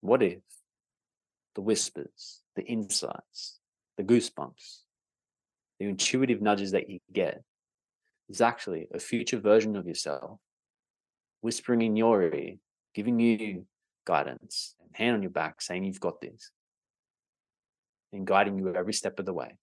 What 0.00 0.20
if 0.20 0.40
the 1.54 1.60
whispers, 1.60 2.42
the 2.56 2.64
insights, 2.64 3.60
the 3.98 4.02
goosebumps, 4.02 4.80
the 5.78 5.86
intuitive 5.86 6.42
nudges 6.42 6.72
that 6.72 6.90
you 6.90 6.98
get 7.12 7.44
is 8.28 8.40
actually 8.40 8.88
a 8.92 8.98
future 8.98 9.38
version 9.38 9.76
of 9.76 9.86
yourself 9.86 10.40
whispering 11.40 11.82
in 11.82 11.94
your 11.94 12.24
ear, 12.24 12.54
giving 12.94 13.20
you 13.20 13.64
guidance 14.04 14.74
and 14.80 14.90
hand 14.92 15.14
on 15.14 15.22
your 15.22 15.30
back, 15.30 15.62
saying 15.62 15.84
you've 15.84 16.00
got 16.00 16.20
this, 16.20 16.50
and 18.12 18.26
guiding 18.26 18.58
you 18.58 18.74
every 18.74 18.92
step 18.92 19.20
of 19.20 19.24
the 19.24 19.32
way. 19.32 19.56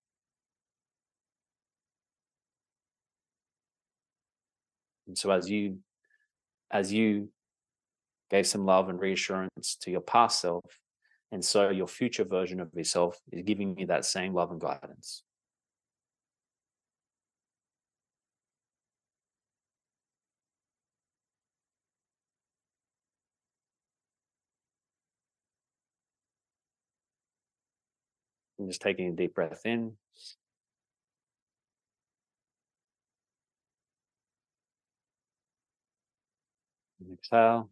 And 5.07 5.17
so 5.17 5.31
as 5.31 5.49
you 5.49 5.79
as 6.71 6.91
you 6.91 7.29
gave 8.31 8.47
some 8.47 8.65
love 8.65 8.89
and 8.89 8.99
reassurance 8.99 9.77
to 9.81 9.91
your 9.91 10.01
past 10.01 10.41
self, 10.41 10.63
and 11.31 11.43
so 11.43 11.69
your 11.69 11.87
future 11.87 12.23
version 12.23 12.59
of 12.59 12.73
yourself 12.73 13.19
is 13.31 13.43
giving 13.43 13.77
you 13.77 13.87
that 13.87 14.05
same 14.05 14.33
love 14.33 14.51
and 14.51 14.61
guidance. 14.61 15.23
And 28.59 28.69
just 28.69 28.81
taking 28.81 29.09
a 29.09 29.11
deep 29.11 29.35
breath 29.35 29.65
in. 29.65 29.93
And 36.99 37.12
exhale. 37.23 37.69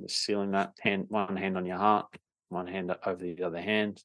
Just 0.00 0.24
sealing 0.24 0.52
that 0.52 0.74
hand, 0.80 1.06
one 1.08 1.36
hand 1.36 1.56
on 1.56 1.66
your 1.66 1.76
heart, 1.76 2.06
one 2.50 2.66
hand 2.66 2.94
over 3.04 3.22
the 3.22 3.42
other 3.42 3.60
hand. 3.60 4.02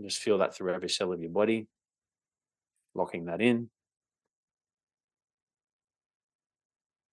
Just 0.00 0.18
feel 0.18 0.38
that 0.38 0.54
through 0.54 0.72
every 0.74 0.88
cell 0.88 1.12
of 1.12 1.20
your 1.20 1.30
body, 1.30 1.68
locking 2.94 3.26
that 3.26 3.40
in. 3.40 3.70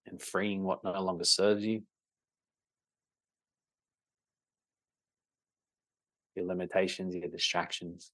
And 0.08 0.22
freeing 0.22 0.64
what 0.64 0.84
no 0.84 1.00
longer 1.02 1.24
serves 1.26 1.64
you. 1.64 1.84
your 6.36 6.46
limitations, 6.46 7.16
your 7.16 7.28
distractions. 7.30 8.12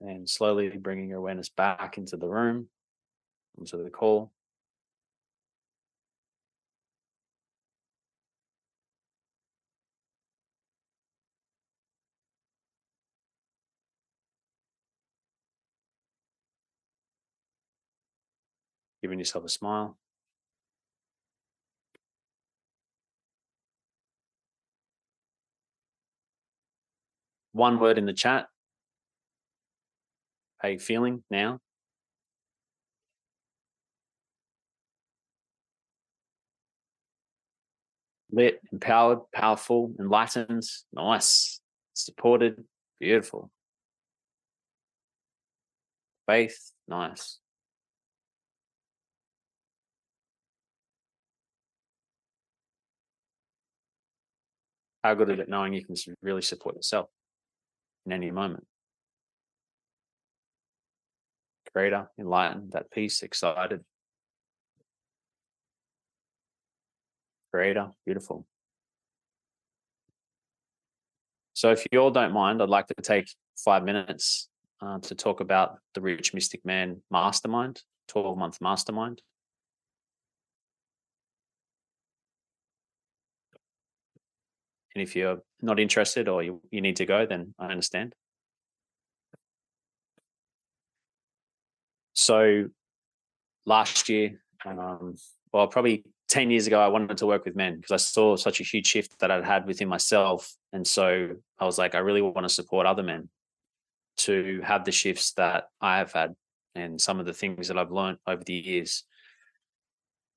And 0.00 0.28
slowly 0.28 0.68
bringing 0.68 1.08
your 1.08 1.18
awareness 1.18 1.48
back 1.48 1.96
into 1.96 2.16
the 2.16 2.28
room, 2.28 2.68
into 3.58 3.78
the 3.78 3.90
call. 3.90 4.32
Giving 19.02 19.18
yourself 19.18 19.44
a 19.44 19.48
smile. 19.48 19.96
One 27.54 27.80
word 27.80 27.96
in 27.96 28.04
the 28.04 28.12
chat. 28.12 28.48
How 30.58 30.68
you 30.68 30.78
feeling 30.78 31.24
now? 31.30 31.60
lit, 38.34 38.60
empowered, 38.72 39.20
powerful, 39.32 39.92
enlightened, 39.98 40.64
nice, 40.92 41.60
supported, 41.92 42.64
beautiful. 43.00 43.50
Faith, 46.26 46.72
nice. 46.88 47.38
How 55.02 55.14
good 55.14 55.30
is 55.30 55.38
it 55.38 55.48
knowing 55.48 55.74
you 55.74 55.84
can 55.84 55.96
really 56.22 56.42
support 56.42 56.76
yourself 56.76 57.10
in 58.06 58.12
any 58.12 58.30
moment? 58.30 58.66
Creator, 61.72 62.10
enlightened, 62.18 62.72
that 62.72 62.90
peace, 62.90 63.22
excited, 63.22 63.84
creator. 67.52 67.90
Beautiful. 68.04 68.46
So, 71.52 71.70
if 71.70 71.86
you 71.92 72.00
all 72.00 72.10
don't 72.10 72.32
mind, 72.32 72.60
I'd 72.60 72.68
like 72.68 72.88
to 72.88 72.94
take 73.00 73.26
five 73.56 73.84
minutes 73.84 74.48
uh, 74.80 74.98
to 75.00 75.14
talk 75.14 75.40
about 75.40 75.78
the 75.94 76.00
Rich 76.00 76.34
Mystic 76.34 76.64
Man 76.64 77.02
Mastermind, 77.12 77.82
12 78.08 78.36
month 78.36 78.60
mastermind. 78.60 79.22
And 84.94 85.02
if 85.02 85.16
you're 85.16 85.42
not 85.60 85.80
interested 85.80 86.28
or 86.28 86.42
you, 86.42 86.60
you 86.70 86.80
need 86.80 86.96
to 86.96 87.06
go, 87.06 87.26
then 87.26 87.54
I 87.58 87.66
understand. 87.66 88.14
So, 92.12 92.68
last 93.66 94.08
year, 94.08 94.40
um, 94.64 95.16
well, 95.52 95.66
probably 95.66 96.04
10 96.28 96.50
years 96.50 96.66
ago, 96.66 96.80
I 96.80 96.88
wanted 96.88 97.18
to 97.18 97.26
work 97.26 97.44
with 97.44 97.56
men 97.56 97.76
because 97.76 97.92
I 97.92 97.96
saw 97.96 98.36
such 98.36 98.60
a 98.60 98.64
huge 98.64 98.86
shift 98.86 99.18
that 99.18 99.30
I'd 99.30 99.44
had 99.44 99.66
within 99.66 99.88
myself. 99.88 100.54
And 100.72 100.86
so 100.86 101.30
I 101.58 101.64
was 101.64 101.78
like, 101.78 101.94
I 101.94 101.98
really 101.98 102.22
want 102.22 102.44
to 102.44 102.48
support 102.48 102.86
other 102.86 103.02
men 103.02 103.28
to 104.18 104.60
have 104.62 104.84
the 104.84 104.92
shifts 104.92 105.32
that 105.32 105.64
I 105.80 105.98
have 105.98 106.12
had 106.12 106.34
and 106.74 107.00
some 107.00 107.20
of 107.20 107.26
the 107.26 107.32
things 107.32 107.68
that 107.68 107.78
I've 107.78 107.92
learned 107.92 108.18
over 108.26 108.42
the 108.42 108.54
years. 108.54 109.04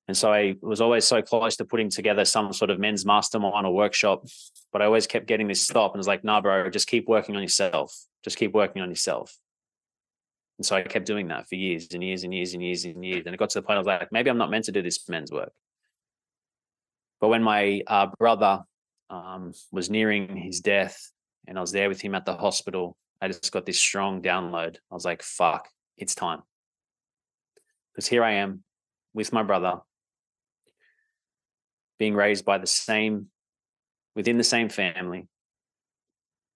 And 0.08 0.16
so 0.16 0.32
I 0.32 0.56
was 0.62 0.80
always 0.80 1.04
so 1.04 1.20
close 1.20 1.56
to 1.56 1.66
putting 1.66 1.90
together 1.90 2.24
some 2.24 2.52
sort 2.54 2.70
of 2.70 2.78
men's 2.78 3.04
mastermind 3.04 3.66
or 3.66 3.74
workshop, 3.74 4.26
but 4.72 4.80
I 4.80 4.86
always 4.86 5.06
kept 5.06 5.26
getting 5.26 5.48
this 5.48 5.60
stop 5.60 5.92
and 5.92 5.98
was 5.98 6.08
like, 6.08 6.24
nah, 6.24 6.40
bro, 6.40 6.70
just 6.70 6.88
keep 6.88 7.06
working 7.06 7.36
on 7.36 7.42
yourself. 7.42 7.94
Just 8.24 8.38
keep 8.38 8.54
working 8.54 8.80
on 8.80 8.88
yourself. 8.88 9.36
And 10.58 10.66
so 10.66 10.76
I 10.76 10.82
kept 10.82 11.04
doing 11.06 11.28
that 11.28 11.46
for 11.46 11.56
years 11.56 11.88
and 11.92 12.02
years 12.02 12.24
and 12.24 12.32
years 12.32 12.54
and 12.54 12.62
years 12.62 12.84
and 12.86 13.04
years. 13.04 13.22
And 13.26 13.34
it 13.34 13.38
got 13.38 13.50
to 13.50 13.58
the 13.58 13.62
point 13.62 13.76
I 13.76 13.80
was 13.80 13.86
like, 13.86 14.10
maybe 14.10 14.30
I'm 14.30 14.38
not 14.38 14.50
meant 14.50 14.64
to 14.64 14.72
do 14.72 14.82
this 14.82 15.06
men's 15.08 15.30
work. 15.30 15.52
But 17.20 17.28
when 17.28 17.42
my 17.42 17.82
uh, 17.86 18.06
brother 18.18 18.62
um, 19.10 19.52
was 19.70 19.90
nearing 19.90 20.36
his 20.36 20.60
death 20.60 21.12
and 21.46 21.58
I 21.58 21.60
was 21.60 21.72
there 21.72 21.88
with 21.88 22.00
him 22.00 22.14
at 22.14 22.24
the 22.24 22.34
hospital, 22.34 22.96
I 23.20 23.28
just 23.28 23.52
got 23.52 23.66
this 23.66 23.78
strong 23.78 24.22
download. 24.22 24.76
I 24.90 24.94
was 24.94 25.04
like, 25.04 25.22
fuck, 25.22 25.68
it's 25.96 26.14
time. 26.14 26.42
Because 27.92 28.06
here 28.06 28.24
I 28.24 28.34
am 28.34 28.64
with 29.12 29.32
my 29.32 29.42
brother, 29.42 29.80
being 31.98 32.14
raised 32.14 32.44
by 32.44 32.58
the 32.58 32.66
same, 32.66 33.26
within 34.14 34.38
the 34.38 34.44
same 34.44 34.68
family, 34.68 35.26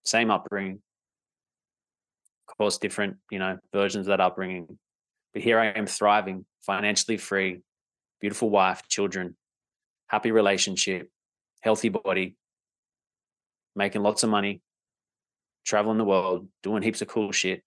same 0.05 0.31
upbringing. 0.31 0.81
Of 2.49 2.57
course, 2.57 2.79
different, 2.79 3.17
you 3.31 3.39
know, 3.39 3.59
versions 3.73 4.07
of 4.07 4.11
that 4.11 4.21
upbringing. 4.21 4.79
But 5.33 5.43
here 5.43 5.59
I 5.59 5.67
am 5.67 5.87
thriving, 5.87 6.45
financially 6.61 7.17
free, 7.17 7.61
beautiful 8.21 8.51
wife, 8.51 8.83
children, 8.89 9.37
happy 10.09 10.31
relationship, 10.31 11.09
healthy 11.61 11.89
body, 11.89 12.37
making 13.75 14.03
lots 14.03 14.23
of 14.23 14.31
money, 14.31 14.61
traveling 15.65 15.99
the 15.99 16.05
world, 16.05 16.49
doing 16.63 16.83
heaps 16.83 17.03
of 17.03 17.09
cool 17.09 17.33
shit. 17.33 17.63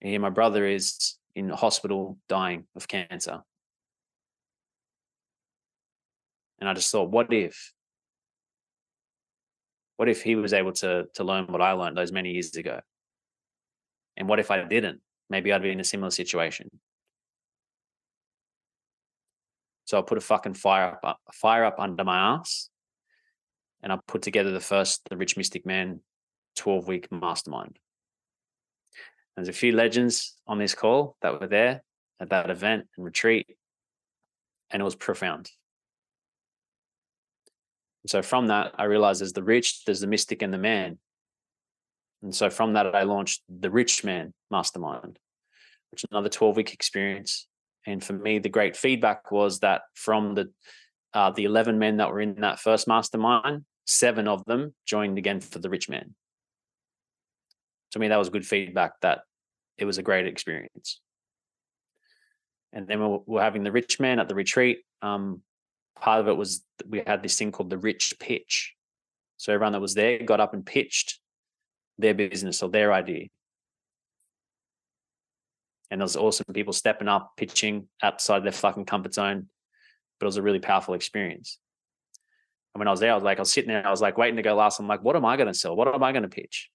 And 0.00 0.10
here 0.10 0.20
my 0.20 0.30
brother 0.30 0.66
is 0.66 1.16
in 1.34 1.48
the 1.48 1.56
hospital 1.56 2.18
dying 2.28 2.64
of 2.76 2.86
cancer. 2.86 3.42
And 6.64 6.70
I 6.70 6.72
just 6.72 6.90
thought, 6.90 7.10
what 7.10 7.30
if? 7.30 7.74
What 9.98 10.08
if 10.08 10.22
he 10.22 10.34
was 10.34 10.54
able 10.54 10.72
to 10.72 11.04
to 11.12 11.22
learn 11.22 11.44
what 11.48 11.60
I 11.60 11.72
learned 11.72 11.98
those 11.98 12.10
many 12.10 12.30
years 12.30 12.56
ago? 12.56 12.80
And 14.16 14.30
what 14.30 14.40
if 14.40 14.50
I 14.50 14.64
didn't? 14.64 15.02
Maybe 15.28 15.52
I'd 15.52 15.60
be 15.60 15.68
in 15.68 15.78
a 15.78 15.84
similar 15.84 16.10
situation. 16.10 16.70
So 19.84 19.98
I 19.98 20.00
put 20.00 20.16
a 20.16 20.22
fucking 20.22 20.54
fire 20.54 20.92
up, 20.92 21.00
uh, 21.04 21.14
a 21.28 21.32
fire 21.32 21.66
up 21.66 21.78
under 21.78 22.02
my 22.02 22.36
ass, 22.36 22.70
and 23.82 23.92
I 23.92 23.98
put 24.08 24.22
together 24.22 24.50
the 24.50 24.58
first 24.58 25.02
the 25.10 25.18
Rich 25.18 25.36
Mystic 25.36 25.66
Man 25.66 26.00
12 26.56 26.88
week 26.88 27.12
mastermind. 27.12 27.78
There's 29.36 29.48
a 29.48 29.52
few 29.52 29.72
legends 29.72 30.34
on 30.46 30.58
this 30.58 30.74
call 30.74 31.18
that 31.20 31.38
were 31.38 31.46
there 31.46 31.82
at 32.20 32.30
that 32.30 32.48
event 32.48 32.86
and 32.96 33.04
retreat, 33.04 33.54
and 34.70 34.80
it 34.80 34.84
was 34.84 34.94
profound. 34.94 35.50
So 38.06 38.22
from 38.22 38.48
that, 38.48 38.72
I 38.76 38.84
realized 38.84 39.20
there's 39.20 39.32
the 39.32 39.42
rich, 39.42 39.84
there's 39.84 40.00
the 40.00 40.06
mystic, 40.06 40.42
and 40.42 40.52
the 40.52 40.58
man. 40.58 40.98
And 42.22 42.34
so 42.34 42.50
from 42.50 42.74
that, 42.74 42.94
I 42.94 43.02
launched 43.02 43.42
the 43.48 43.70
Rich 43.70 44.04
Man 44.04 44.32
Mastermind, 44.50 45.18
which 45.90 46.04
is 46.04 46.08
another 46.10 46.28
12 46.28 46.56
week 46.56 46.72
experience 46.72 47.46
and 47.86 48.02
for 48.02 48.12
me, 48.12 48.38
the 48.38 48.48
great 48.48 48.76
feedback 48.76 49.30
was 49.30 49.60
that 49.60 49.82
from 49.94 50.34
the 50.34 50.50
uh, 51.12 51.30
the 51.30 51.44
eleven 51.44 51.78
men 51.78 51.98
that 51.98 52.10
were 52.10 52.20
in 52.20 52.40
that 52.40 52.58
first 52.58 52.88
mastermind, 52.88 53.64
seven 53.86 54.26
of 54.26 54.44
them 54.46 54.74
joined 54.84 55.16
again 55.16 55.40
for 55.40 55.60
the 55.60 55.70
rich 55.70 55.88
man. 55.88 56.14
To 57.92 57.98
me, 58.00 58.08
that 58.08 58.16
was 58.16 58.30
good 58.30 58.46
feedback. 58.46 59.00
That 59.02 59.20
it 59.78 59.84
was 59.84 59.98
a 59.98 60.02
great 60.02 60.26
experience. 60.26 61.00
And 62.72 62.88
then 62.88 63.20
we're 63.26 63.42
having 63.42 63.62
the 63.62 63.70
rich 63.70 64.00
man 64.00 64.18
at 64.18 64.28
the 64.28 64.34
retreat. 64.34 64.80
Um, 65.00 65.42
part 66.00 66.20
of 66.20 66.28
it 66.28 66.36
was 66.36 66.64
we 66.88 67.02
had 67.06 67.22
this 67.22 67.38
thing 67.38 67.52
called 67.52 67.70
the 67.70 67.78
rich 67.78 68.14
pitch. 68.18 68.74
So 69.36 69.52
everyone 69.52 69.72
that 69.72 69.80
was 69.80 69.94
there 69.94 70.22
got 70.22 70.40
up 70.40 70.54
and 70.54 70.64
pitched 70.64 71.18
their 71.98 72.14
business 72.14 72.62
or 72.62 72.70
their 72.70 72.92
idea 72.92 73.28
and 75.94 76.00
there 76.00 76.04
was 76.04 76.16
awesome 76.16 76.52
people 76.52 76.72
stepping 76.72 77.06
up, 77.06 77.34
pitching 77.36 77.86
outside 78.02 78.42
their 78.42 78.50
fucking 78.50 78.84
comfort 78.84 79.14
zone. 79.14 79.46
But 80.18 80.24
it 80.24 80.26
was 80.26 80.36
a 80.38 80.42
really 80.42 80.58
powerful 80.58 80.94
experience. 80.94 81.58
And 82.74 82.80
when 82.80 82.88
I 82.88 82.90
was 82.90 82.98
there, 82.98 83.12
I 83.12 83.14
was 83.14 83.22
like, 83.22 83.38
I 83.38 83.42
was 83.42 83.52
sitting 83.52 83.68
there, 83.68 83.86
I 83.86 83.90
was 83.90 84.00
like 84.00 84.18
waiting 84.18 84.34
to 84.34 84.42
go 84.42 84.56
last. 84.56 84.80
I'm 84.80 84.88
like, 84.88 85.04
what 85.04 85.14
am 85.14 85.24
I 85.24 85.36
going 85.36 85.46
to 85.46 85.54
sell? 85.54 85.76
What 85.76 85.86
am 85.86 86.02
I 86.02 86.10
going 86.10 86.24
to 86.24 86.28
pitch? 86.28 86.70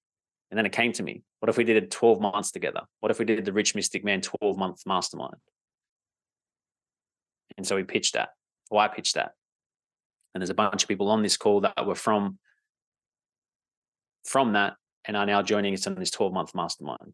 And 0.51 0.57
then 0.57 0.65
it 0.65 0.71
came 0.71 0.93
to 0.93 1.03
me. 1.03 1.23
What 1.39 1.49
if 1.49 1.57
we 1.57 1.65
did 1.65 1.75
it 1.75 1.91
12 1.91 2.21
months 2.21 2.51
together? 2.51 2.83
What 3.01 3.11
if 3.11 3.19
we 3.19 3.25
did 3.25 3.43
the 3.43 3.51
Rich 3.51 3.75
Mystic 3.75 4.05
Man 4.05 4.21
12 4.21 4.57
month 4.57 4.83
mastermind? 4.85 5.35
And 7.57 7.67
so 7.67 7.75
we 7.75 7.83
pitched 7.83 8.13
that. 8.13 8.29
Why 8.69 8.87
pitched 8.87 9.15
that? 9.15 9.31
And 10.33 10.41
there's 10.41 10.49
a 10.49 10.55
bunch 10.55 10.83
of 10.83 10.89
people 10.89 11.09
on 11.09 11.23
this 11.23 11.37
call 11.37 11.61
that 11.61 11.85
were 11.85 11.95
from 11.95 12.37
from 14.25 14.53
that 14.53 14.75
and 15.05 15.17
are 15.17 15.25
now 15.25 15.41
joining 15.41 15.73
us 15.73 15.87
on 15.87 15.95
this 15.95 16.11
12 16.11 16.33
month 16.33 16.53
mastermind. 16.53 17.13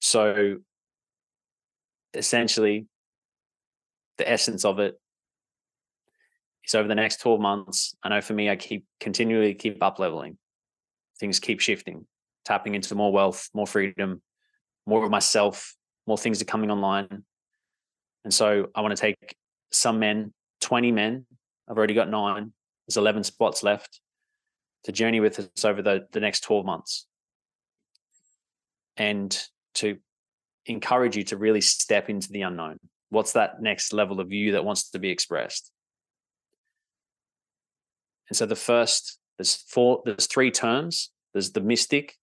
So 0.00 0.58
essentially, 2.14 2.86
the 4.18 4.30
essence 4.30 4.64
of 4.64 4.78
it 4.78 5.00
is 6.64 6.74
over 6.74 6.86
the 6.86 6.94
next 6.94 7.20
12 7.20 7.40
months. 7.40 7.94
I 8.02 8.10
know 8.10 8.20
for 8.20 8.34
me, 8.34 8.50
I 8.50 8.56
keep 8.56 8.84
continually 9.00 9.54
keep 9.54 9.82
up 9.82 9.98
leveling. 9.98 10.38
Things 11.18 11.40
keep 11.40 11.60
shifting, 11.60 12.06
tapping 12.44 12.74
into 12.74 12.94
more 12.94 13.12
wealth, 13.12 13.48
more 13.54 13.66
freedom, 13.66 14.22
more 14.86 15.04
of 15.04 15.10
myself, 15.10 15.74
more 16.06 16.18
things 16.18 16.42
are 16.42 16.46
coming 16.46 16.70
online. 16.70 17.24
And 18.24 18.32
so 18.32 18.68
I 18.74 18.80
want 18.80 18.96
to 18.96 19.00
take 19.00 19.36
some 19.70 19.98
men, 19.98 20.32
20 20.60 20.92
men. 20.92 21.26
I've 21.68 21.76
already 21.76 21.94
got 21.94 22.08
nine. 22.08 22.52
There's 22.86 22.96
11 22.96 23.24
spots 23.24 23.62
left 23.62 24.00
to 24.84 24.92
journey 24.92 25.20
with 25.20 25.38
us 25.38 25.64
over 25.64 25.82
the, 25.82 26.06
the 26.12 26.20
next 26.20 26.40
12 26.40 26.64
months. 26.64 27.06
And 28.96 29.36
to 29.74 29.98
encourage 30.66 31.16
you 31.16 31.24
to 31.24 31.36
really 31.36 31.60
step 31.60 32.08
into 32.08 32.30
the 32.30 32.42
unknown. 32.42 32.78
What's 33.10 33.32
that 33.32 33.60
next 33.60 33.92
level 33.92 34.20
of 34.20 34.32
you 34.32 34.52
that 34.52 34.64
wants 34.64 34.90
to 34.90 34.98
be 34.98 35.10
expressed? 35.10 35.70
And 38.28 38.36
so 38.36 38.46
the 38.46 38.56
first, 38.56 39.18
there's 39.38 39.54
four, 39.54 40.02
there's 40.04 40.26
three 40.26 40.50
terms. 40.50 41.10
There's 41.32 41.52
the 41.52 41.60
mystic, 41.60 42.16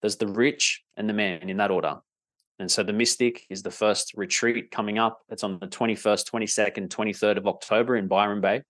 there's 0.00 0.16
the 0.16 0.26
rich, 0.26 0.82
and 0.96 1.08
the 1.08 1.14
man 1.14 1.48
in 1.48 1.56
that 1.56 1.70
order. 1.70 1.96
And 2.58 2.70
so 2.70 2.82
the 2.82 2.92
Mystic 2.92 3.44
is 3.50 3.62
the 3.62 3.70
first 3.70 4.14
retreat 4.16 4.70
coming 4.70 4.98
up. 4.98 5.20
It's 5.28 5.44
on 5.44 5.58
the 5.58 5.66
21st, 5.66 6.30
22nd, 6.30 6.88
23rd 6.88 7.36
of 7.36 7.46
October 7.46 7.96
in 7.96 8.08
Byron 8.08 8.40
Bay. 8.40 8.62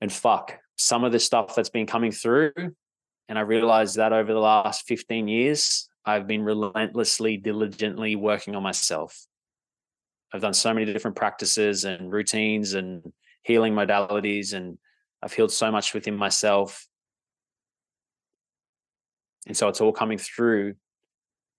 And 0.00 0.12
fuck, 0.12 0.58
some 0.76 1.04
of 1.04 1.12
the 1.12 1.18
stuff 1.18 1.54
that's 1.54 1.68
been 1.68 1.86
coming 1.86 2.12
through, 2.12 2.52
and 3.28 3.38
I 3.38 3.42
realized 3.42 3.96
that 3.96 4.12
over 4.12 4.32
the 4.32 4.38
last 4.38 4.86
15 4.86 5.28
years, 5.28 5.88
I've 6.04 6.26
been 6.26 6.42
relentlessly, 6.42 7.36
diligently 7.36 8.14
working 8.14 8.54
on 8.54 8.62
myself. 8.62 9.26
I've 10.32 10.42
done 10.42 10.54
so 10.54 10.72
many 10.72 10.90
different 10.92 11.16
practices 11.16 11.84
and 11.84 12.12
routines 12.12 12.74
and 12.74 13.02
healing 13.42 13.74
modalities, 13.74 14.54
and 14.54 14.78
I've 15.22 15.32
healed 15.32 15.52
so 15.52 15.70
much 15.70 15.94
within 15.94 16.16
myself. 16.16 16.86
And 19.46 19.56
so 19.56 19.68
it's 19.68 19.80
all 19.80 19.92
coming 19.92 20.18
through 20.18 20.74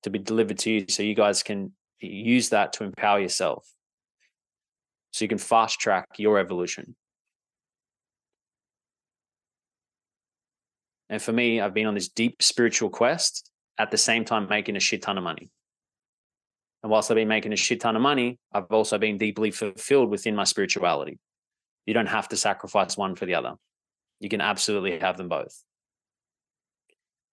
to 0.04 0.10
be 0.10 0.20
delivered 0.20 0.60
to 0.60 0.72
you 0.72 0.86
so 0.88 1.04
you 1.04 1.16
guys 1.16 1.44
can 1.44 1.72
use 2.00 2.50
that 2.50 2.74
to 2.74 2.84
empower 2.84 3.20
yourself. 3.20 3.68
So 5.12 5.26
you 5.26 5.30
can 5.30 5.38
fast 5.38 5.80
track 5.80 6.08
your 6.18 6.38
evolution. 6.38 6.96
And 11.10 11.22
for 11.22 11.32
me, 11.32 11.62
I've 11.62 11.74
been 11.74 11.88
on 11.88 11.96
this 11.96 12.10
deep 12.10 12.42
spiritual 12.42 12.90
quest 12.90 13.50
at 13.78 13.92
the 13.92 13.98
same 13.98 14.26
time 14.26 14.48
making 14.50 14.76
a 14.76 14.80
shit 14.80 15.02
ton 15.02 15.18
of 15.18 15.24
money. 15.24 15.50
And 16.84 16.92
whilst 16.92 17.10
I've 17.10 17.16
been 17.16 17.28
making 17.28 17.54
a 17.54 17.58
shit 17.58 17.80
ton 17.80 17.96
of 17.96 18.02
money, 18.02 18.38
I've 18.52 18.72
also 18.72 18.98
been 18.98 19.18
deeply 19.18 19.52
fulfilled 19.52 20.10
within 20.10 20.36
my 20.36 20.44
spirituality. 20.44 21.18
You 21.86 21.94
don't 21.94 22.08
have 22.08 22.28
to 22.30 22.38
sacrifice 22.38 22.98
one 22.98 23.16
for 23.16 23.26
the 23.26 23.36
other. 23.36 23.54
You 24.20 24.30
can 24.30 24.42
absolutely 24.42 25.00
have 25.00 25.18
them 25.18 25.30
both. 25.30 25.64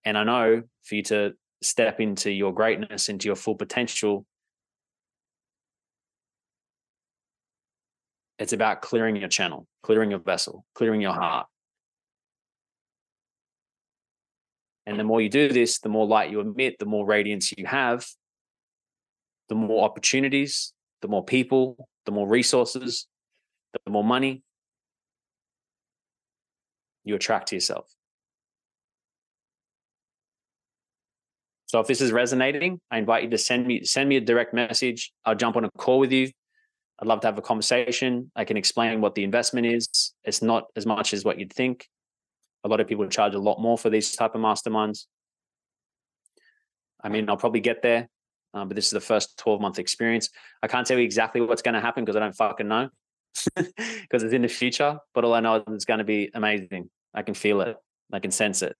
And 0.04 0.16
I 0.16 0.24
know 0.24 0.62
for 0.84 0.94
you 0.94 1.02
to 1.04 1.34
step 1.64 2.00
into 2.00 2.30
your 2.30 2.52
greatness, 2.52 3.08
into 3.08 3.26
your 3.26 3.36
full 3.36 3.54
potential, 3.54 4.26
it's 8.38 8.52
about 8.52 8.82
clearing 8.82 9.16
your 9.16 9.28
channel, 9.28 9.66
clearing 9.82 10.10
your 10.10 10.20
vessel, 10.20 10.64
clearing 10.74 11.00
your 11.00 11.12
heart. 11.12 11.46
And 14.86 14.98
the 14.98 15.04
more 15.04 15.20
you 15.20 15.30
do 15.30 15.48
this, 15.48 15.78
the 15.78 15.88
more 15.88 16.06
light 16.06 16.30
you 16.30 16.40
emit, 16.40 16.78
the 16.78 16.84
more 16.84 17.06
radiance 17.06 17.52
you 17.56 17.64
have, 17.66 18.06
the 19.48 19.54
more 19.54 19.84
opportunities, 19.84 20.72
the 21.00 21.08
more 21.08 21.24
people, 21.24 21.88
the 22.04 22.12
more 22.12 22.28
resources, 22.28 23.06
the 23.84 23.90
more 23.90 24.04
money 24.04 24.42
you 27.04 27.14
attract 27.14 27.48
to 27.48 27.56
yourself. 27.56 27.90
So 31.74 31.80
if 31.80 31.88
this 31.88 32.00
is 32.00 32.12
resonating, 32.12 32.78
I 32.88 32.98
invite 32.98 33.24
you 33.24 33.30
to 33.30 33.36
send 33.36 33.66
me 33.66 33.82
send 33.82 34.08
me 34.08 34.14
a 34.14 34.20
direct 34.20 34.54
message. 34.54 35.10
I'll 35.24 35.34
jump 35.34 35.56
on 35.56 35.64
a 35.64 35.70
call 35.76 35.98
with 35.98 36.12
you. 36.12 36.30
I'd 37.00 37.08
love 37.08 37.20
to 37.22 37.26
have 37.26 37.36
a 37.36 37.42
conversation. 37.42 38.30
I 38.36 38.44
can 38.44 38.56
explain 38.56 39.00
what 39.00 39.16
the 39.16 39.24
investment 39.24 39.66
is. 39.66 39.88
It's 40.22 40.40
not 40.40 40.66
as 40.76 40.86
much 40.86 41.12
as 41.12 41.24
what 41.24 41.36
you'd 41.36 41.52
think. 41.52 41.88
A 42.62 42.68
lot 42.68 42.78
of 42.78 42.86
people 42.86 43.08
charge 43.08 43.34
a 43.34 43.40
lot 43.40 43.60
more 43.60 43.76
for 43.76 43.90
these 43.90 44.14
type 44.14 44.36
of 44.36 44.40
masterminds. 44.40 45.06
I 47.02 47.08
mean, 47.08 47.28
I'll 47.28 47.36
probably 47.36 47.58
get 47.58 47.82
there, 47.82 48.08
uh, 48.54 48.64
but 48.64 48.76
this 48.76 48.86
is 48.86 48.92
the 48.92 49.00
first 49.00 49.36
12 49.38 49.60
month 49.60 49.80
experience. 49.80 50.28
I 50.62 50.68
can't 50.68 50.86
tell 50.86 50.96
you 50.96 51.04
exactly 51.04 51.40
what's 51.40 51.62
going 51.62 51.74
to 51.74 51.80
happen 51.80 52.04
because 52.04 52.14
I 52.14 52.20
don't 52.20 52.36
fucking 52.36 52.68
know 52.68 52.88
because 53.56 54.22
it's 54.22 54.32
in 54.32 54.42
the 54.42 54.48
future. 54.48 55.00
But 55.12 55.24
all 55.24 55.34
I 55.34 55.40
know 55.40 55.56
is 55.56 55.62
it's 55.70 55.86
going 55.86 55.98
to 55.98 56.04
be 56.04 56.30
amazing. 56.34 56.88
I 57.12 57.22
can 57.22 57.34
feel 57.34 57.62
it. 57.62 57.76
I 58.12 58.20
can 58.20 58.30
sense 58.30 58.62
it. 58.62 58.76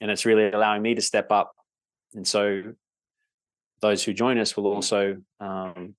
And 0.00 0.10
it's 0.10 0.26
really 0.26 0.50
allowing 0.50 0.82
me 0.82 0.94
to 0.94 1.02
step 1.02 1.30
up. 1.30 1.52
And 2.14 2.26
so 2.26 2.62
those 3.80 4.02
who 4.04 4.12
join 4.12 4.38
us 4.38 4.56
will 4.56 4.66
also 4.66 5.16
um, 5.40 5.94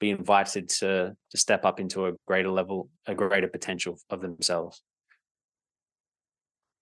be 0.00 0.10
invited 0.10 0.68
to 0.68 1.16
to 1.30 1.36
step 1.36 1.64
up 1.64 1.80
into 1.80 2.06
a 2.06 2.12
greater 2.26 2.50
level, 2.50 2.88
a 3.06 3.14
greater 3.14 3.48
potential 3.48 3.98
of 4.10 4.20
themselves. 4.20 4.82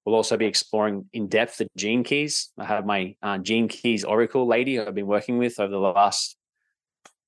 We'll 0.04 0.14
also 0.14 0.36
be 0.36 0.46
exploring 0.46 1.04
in 1.12 1.28
depth 1.28 1.58
the 1.58 1.68
gene 1.76 2.04
keys. 2.04 2.50
I 2.58 2.64
have 2.64 2.86
my 2.86 3.14
uh, 3.22 3.38
gene 3.38 3.68
keys 3.68 4.04
oracle 4.04 4.46
lady 4.46 4.80
I've 4.80 4.94
been 4.94 5.06
working 5.06 5.38
with 5.38 5.60
over 5.60 5.70
the 5.70 5.78
last 5.78 6.36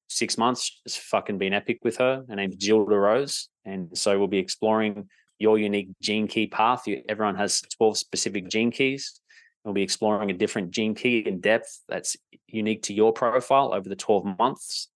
six 0.09 0.39
months. 0.39 0.81
It's 0.87 0.97
fucking 0.97 1.39
been 1.39 1.53
epic 1.53 1.81
with 1.83 1.99
her. 1.99 2.25
Her 2.29 2.37
name's 2.37 2.57
Jill 2.57 2.85
Rose. 2.85 3.49
And 3.65 3.97
so 3.97 4.19
we'll 4.19 4.29
be 4.29 4.39
exploring 4.39 5.09
your 5.43 5.59
unique 5.59 5.89
gene 6.01 6.29
key 6.29 6.47
path. 6.47 6.87
You, 6.87 7.03
everyone 7.09 7.35
has 7.35 7.63
12 7.77 7.99
specific 7.99 8.49
gene 8.49 8.71
keys. 8.71 9.21
We'll 9.65 9.75
be 9.75 9.83
exploring 9.83 10.31
a 10.31 10.35
different 10.35 10.71
gene 10.71 10.95
key 10.95 11.19
in 11.19 11.41
depth 11.41 11.81
that's 11.89 12.17
unique 12.47 12.85
to 12.85 12.95
your 12.95 13.13
profile 13.13 13.75
over 13.75 13.89
the 13.89 13.97
12 13.97 14.39
months, 14.39 14.89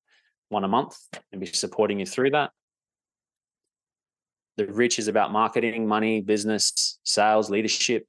one 0.49 0.63
a 0.63 0.69
month, 0.69 0.97
and 1.33 1.41
be 1.41 1.47
supporting 1.47 1.99
you 1.99 2.07
through 2.07 2.31
that. 2.31 2.51
The 4.57 4.67
rich 4.67 5.01
is 5.01 5.09
about 5.09 5.33
marketing, 5.33 5.87
money, 5.87 6.21
business, 6.21 6.99
sales, 7.03 7.51
leadership. 7.51 8.07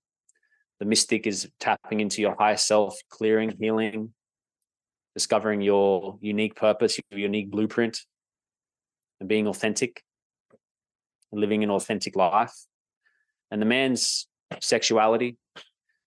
The 0.80 0.86
mystic 0.86 1.26
is 1.26 1.50
tapping 1.60 2.02
into 2.02 2.22
your 2.22 2.36
higher 2.38 2.58
self, 2.58 3.00
clearing, 3.10 3.56
healing, 3.60 4.14
discovering 5.16 5.62
your 5.62 6.20
unique 6.22 6.56
purpose, 6.56 7.00
your 7.10 7.20
unique 7.20 7.50
blueprint, 7.50 8.00
and 9.20 9.28
being 9.28 9.48
authentic, 9.48 10.04
living 11.32 11.64
an 11.64 11.70
authentic 11.70 12.16
life. 12.16 12.54
And 13.52 13.62
the 13.62 13.66
man's 13.66 14.28
sexuality. 14.62 15.38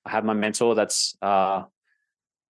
I 0.04 0.10
have 0.10 0.24
my 0.24 0.34
mentor 0.34 0.74
that's 0.74 1.14
uh, 1.20 1.64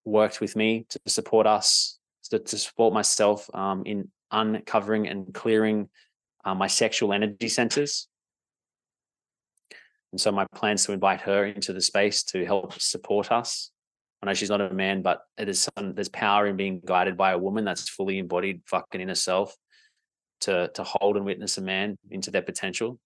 worked 0.05 0.41
with 0.41 0.57
me 0.57 0.87
to 0.91 1.01
support 1.07 1.47
us, 1.47 1.99
to, 2.31 2.39
to 2.39 2.59
support 2.59 2.95
myself 2.95 3.49
um, 3.55 3.83
in 3.87 4.09
uncovering 4.31 5.09
and 5.09 5.33
clearing 5.35 5.89
uh, 6.45 6.55
my 6.55 6.67
sexual 6.67 7.13
energy 7.13 7.49
centers. 7.49 8.09
And 10.13 10.21
so 10.21 10.33
my 10.33 10.47
plans 10.55 10.85
to 10.87 10.93
invite 10.93 11.21
her 11.23 11.45
into 11.45 11.73
the 11.73 11.81
space 11.81 12.25
to 12.25 12.45
help 12.45 12.81
support 12.81 13.31
us. 13.31 13.71
I 14.23 14.27
know 14.27 14.35
she's 14.35 14.51
not 14.51 14.61
a 14.61 14.73
man, 14.73 15.03
but 15.03 15.23
there's 15.39 15.69
some 15.75 15.95
there's 15.95 16.09
power 16.09 16.47
in 16.47 16.57
being 16.57 16.83
guided 16.85 17.17
by 17.17 17.33
a 17.33 17.39
woman 17.39 17.65
that's 17.65 17.89
fully 17.89 18.19
embodied 18.19 18.63
fucking 18.67 19.01
inner 19.01 19.15
self 19.15 19.55
to 20.41 20.71
to 20.75 20.85
hold 20.85 21.17
and 21.17 21.25
witness 21.25 21.59
a 21.59 21.63
man 21.63 21.97
into 22.11 22.31
their 22.31 22.43
potential. 22.43 22.99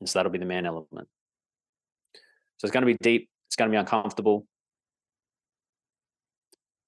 And 0.00 0.08
so 0.08 0.18
that'll 0.18 0.32
be 0.32 0.38
the 0.38 0.44
man 0.46 0.66
element. 0.66 1.08
So 2.56 2.66
it's 2.66 2.72
going 2.72 2.86
to 2.86 2.92
be 2.92 2.98
deep. 3.00 3.28
It's 3.48 3.56
going 3.56 3.70
to 3.70 3.74
be 3.74 3.78
uncomfortable. 3.78 4.46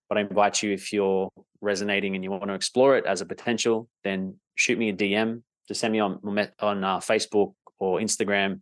But 0.09 0.19
I 0.19 0.21
invite 0.23 0.63
you 0.63 0.73
if 0.73 0.93
you're 0.93 1.31
resonating 1.61 2.15
and 2.15 2.23
you 2.23 2.31
want 2.31 2.49
to 2.49 2.55
explore 2.55 2.97
it 2.97 3.07
as 3.07 3.21
a 3.21 3.27
potential, 3.27 3.89
then 4.05 4.37
shoot 4.55 4.79
me 4.79 4.91
a 4.91 4.93
DM. 4.93 5.43
Just 5.69 5.81
send 5.81 5.93
me 5.93 6.01
on 6.01 6.21
on 6.61 6.85
uh, 6.85 6.99
Facebook 6.99 7.55
or 7.79 7.99
Instagram. 7.99 8.61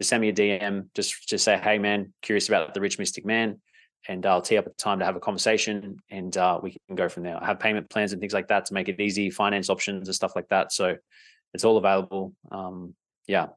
Just 0.00 0.10
send 0.10 0.20
me 0.20 0.28
a 0.28 0.32
DM. 0.32 0.88
Just 0.94 1.28
just 1.28 1.44
say, 1.44 1.58
hey 1.58 1.78
man, 1.78 2.12
curious 2.22 2.48
about 2.48 2.72
the 2.72 2.80
Rich 2.80 2.98
Mystic 2.98 3.26
Man, 3.26 3.60
and 4.08 4.24
I'll 4.24 4.42
tee 4.42 4.56
up 4.56 4.66
a 4.66 4.70
time 4.70 4.98
to 5.00 5.04
have 5.04 5.16
a 5.16 5.20
conversation, 5.20 5.98
and 6.10 6.36
uh, 6.36 6.60
we 6.62 6.76
can 6.86 6.96
go 6.96 7.08
from 7.08 7.22
there. 7.24 7.42
I 7.42 7.46
have 7.46 7.58
payment 7.58 7.90
plans 7.90 8.12
and 8.12 8.20
things 8.20 8.32
like 8.32 8.48
that 8.48 8.66
to 8.66 8.74
make 8.74 8.88
it 8.88 9.00
easy, 9.00 9.30
finance 9.30 9.68
options 9.70 10.08
and 10.08 10.14
stuff 10.14 10.36
like 10.36 10.48
that. 10.48 10.72
So 10.72 10.96
it's 11.54 11.64
all 11.64 11.76
available. 11.76 12.34
Um, 12.50 12.94
yeah, 13.26 13.48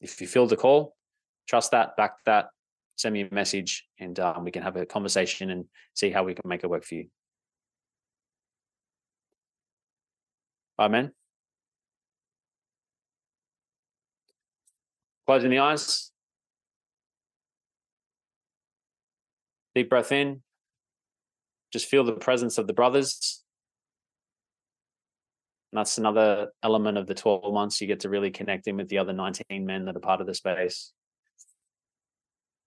if 0.00 0.20
you 0.20 0.26
feel 0.26 0.46
the 0.46 0.56
call, 0.56 0.96
trust 1.48 1.72
that, 1.72 1.96
back 1.96 2.12
that, 2.24 2.48
send 2.96 3.12
me 3.12 3.22
a 3.22 3.34
message, 3.34 3.86
and 3.98 4.18
um, 4.20 4.44
we 4.44 4.50
can 4.50 4.62
have 4.62 4.76
a 4.76 4.86
conversation 4.86 5.50
and 5.50 5.66
see 5.94 6.10
how 6.10 6.24
we 6.24 6.34
can 6.34 6.48
make 6.48 6.64
it 6.64 6.70
work 6.70 6.84
for 6.84 6.94
you. 6.94 7.08
Amen. 10.78 11.12
Closing 15.26 15.50
the 15.50 15.58
eyes. 15.58 16.10
Deep 19.80 19.88
breath 19.88 20.12
in. 20.12 20.42
Just 21.72 21.86
feel 21.86 22.04
the 22.04 22.12
presence 22.12 22.58
of 22.58 22.66
the 22.66 22.74
brothers. 22.74 23.42
And 25.72 25.78
that's 25.78 25.96
another 25.96 26.48
element 26.62 26.98
of 26.98 27.06
the 27.06 27.14
12 27.14 27.54
months. 27.54 27.80
You 27.80 27.86
get 27.86 28.00
to 28.00 28.10
really 28.10 28.30
connect 28.30 28.66
in 28.66 28.76
with 28.76 28.90
the 28.90 28.98
other 28.98 29.14
19 29.14 29.64
men 29.64 29.86
that 29.86 29.96
are 29.96 30.00
part 30.00 30.20
of 30.20 30.26
the 30.26 30.34
space. 30.34 30.92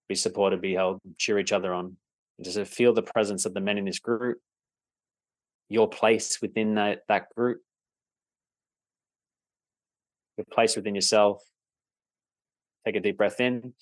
Be 0.08 0.16
supported, 0.16 0.60
be 0.60 0.74
held, 0.74 1.02
cheer 1.16 1.38
each 1.38 1.52
other 1.52 1.72
on. 1.72 1.96
Just 2.42 2.58
feel 2.72 2.92
the 2.92 3.02
presence 3.02 3.46
of 3.46 3.54
the 3.54 3.60
men 3.60 3.78
in 3.78 3.84
this 3.84 4.00
group, 4.00 4.38
your 5.68 5.88
place 5.88 6.42
within 6.42 6.74
that, 6.74 7.02
that 7.06 7.32
group, 7.36 7.60
your 10.36 10.46
place 10.50 10.74
within 10.74 10.96
yourself. 10.96 11.40
Take 12.84 12.96
a 12.96 13.00
deep 13.00 13.18
breath 13.18 13.38
in. 13.38 13.72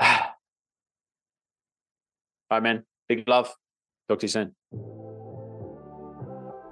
All 2.50 2.56
right, 2.56 2.62
man. 2.62 2.84
Big 3.08 3.28
love. 3.28 3.54
Talk 4.08 4.20
to 4.20 4.24
you 4.24 4.28
soon. 4.28 4.54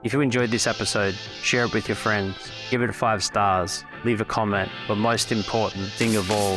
If 0.04 0.12
you 0.12 0.20
enjoyed 0.20 0.50
this 0.50 0.66
episode, 0.66 1.14
share 1.42 1.64
it 1.64 1.74
with 1.74 1.88
your 1.88 1.96
friends, 1.96 2.36
give 2.70 2.80
it 2.80 2.94
five 2.94 3.24
stars, 3.24 3.84
leave 4.04 4.20
a 4.20 4.24
comment, 4.24 4.70
but 4.86 4.96
most 4.96 5.32
important 5.32 5.88
thing 5.88 6.14
of 6.14 6.30
all, 6.30 6.56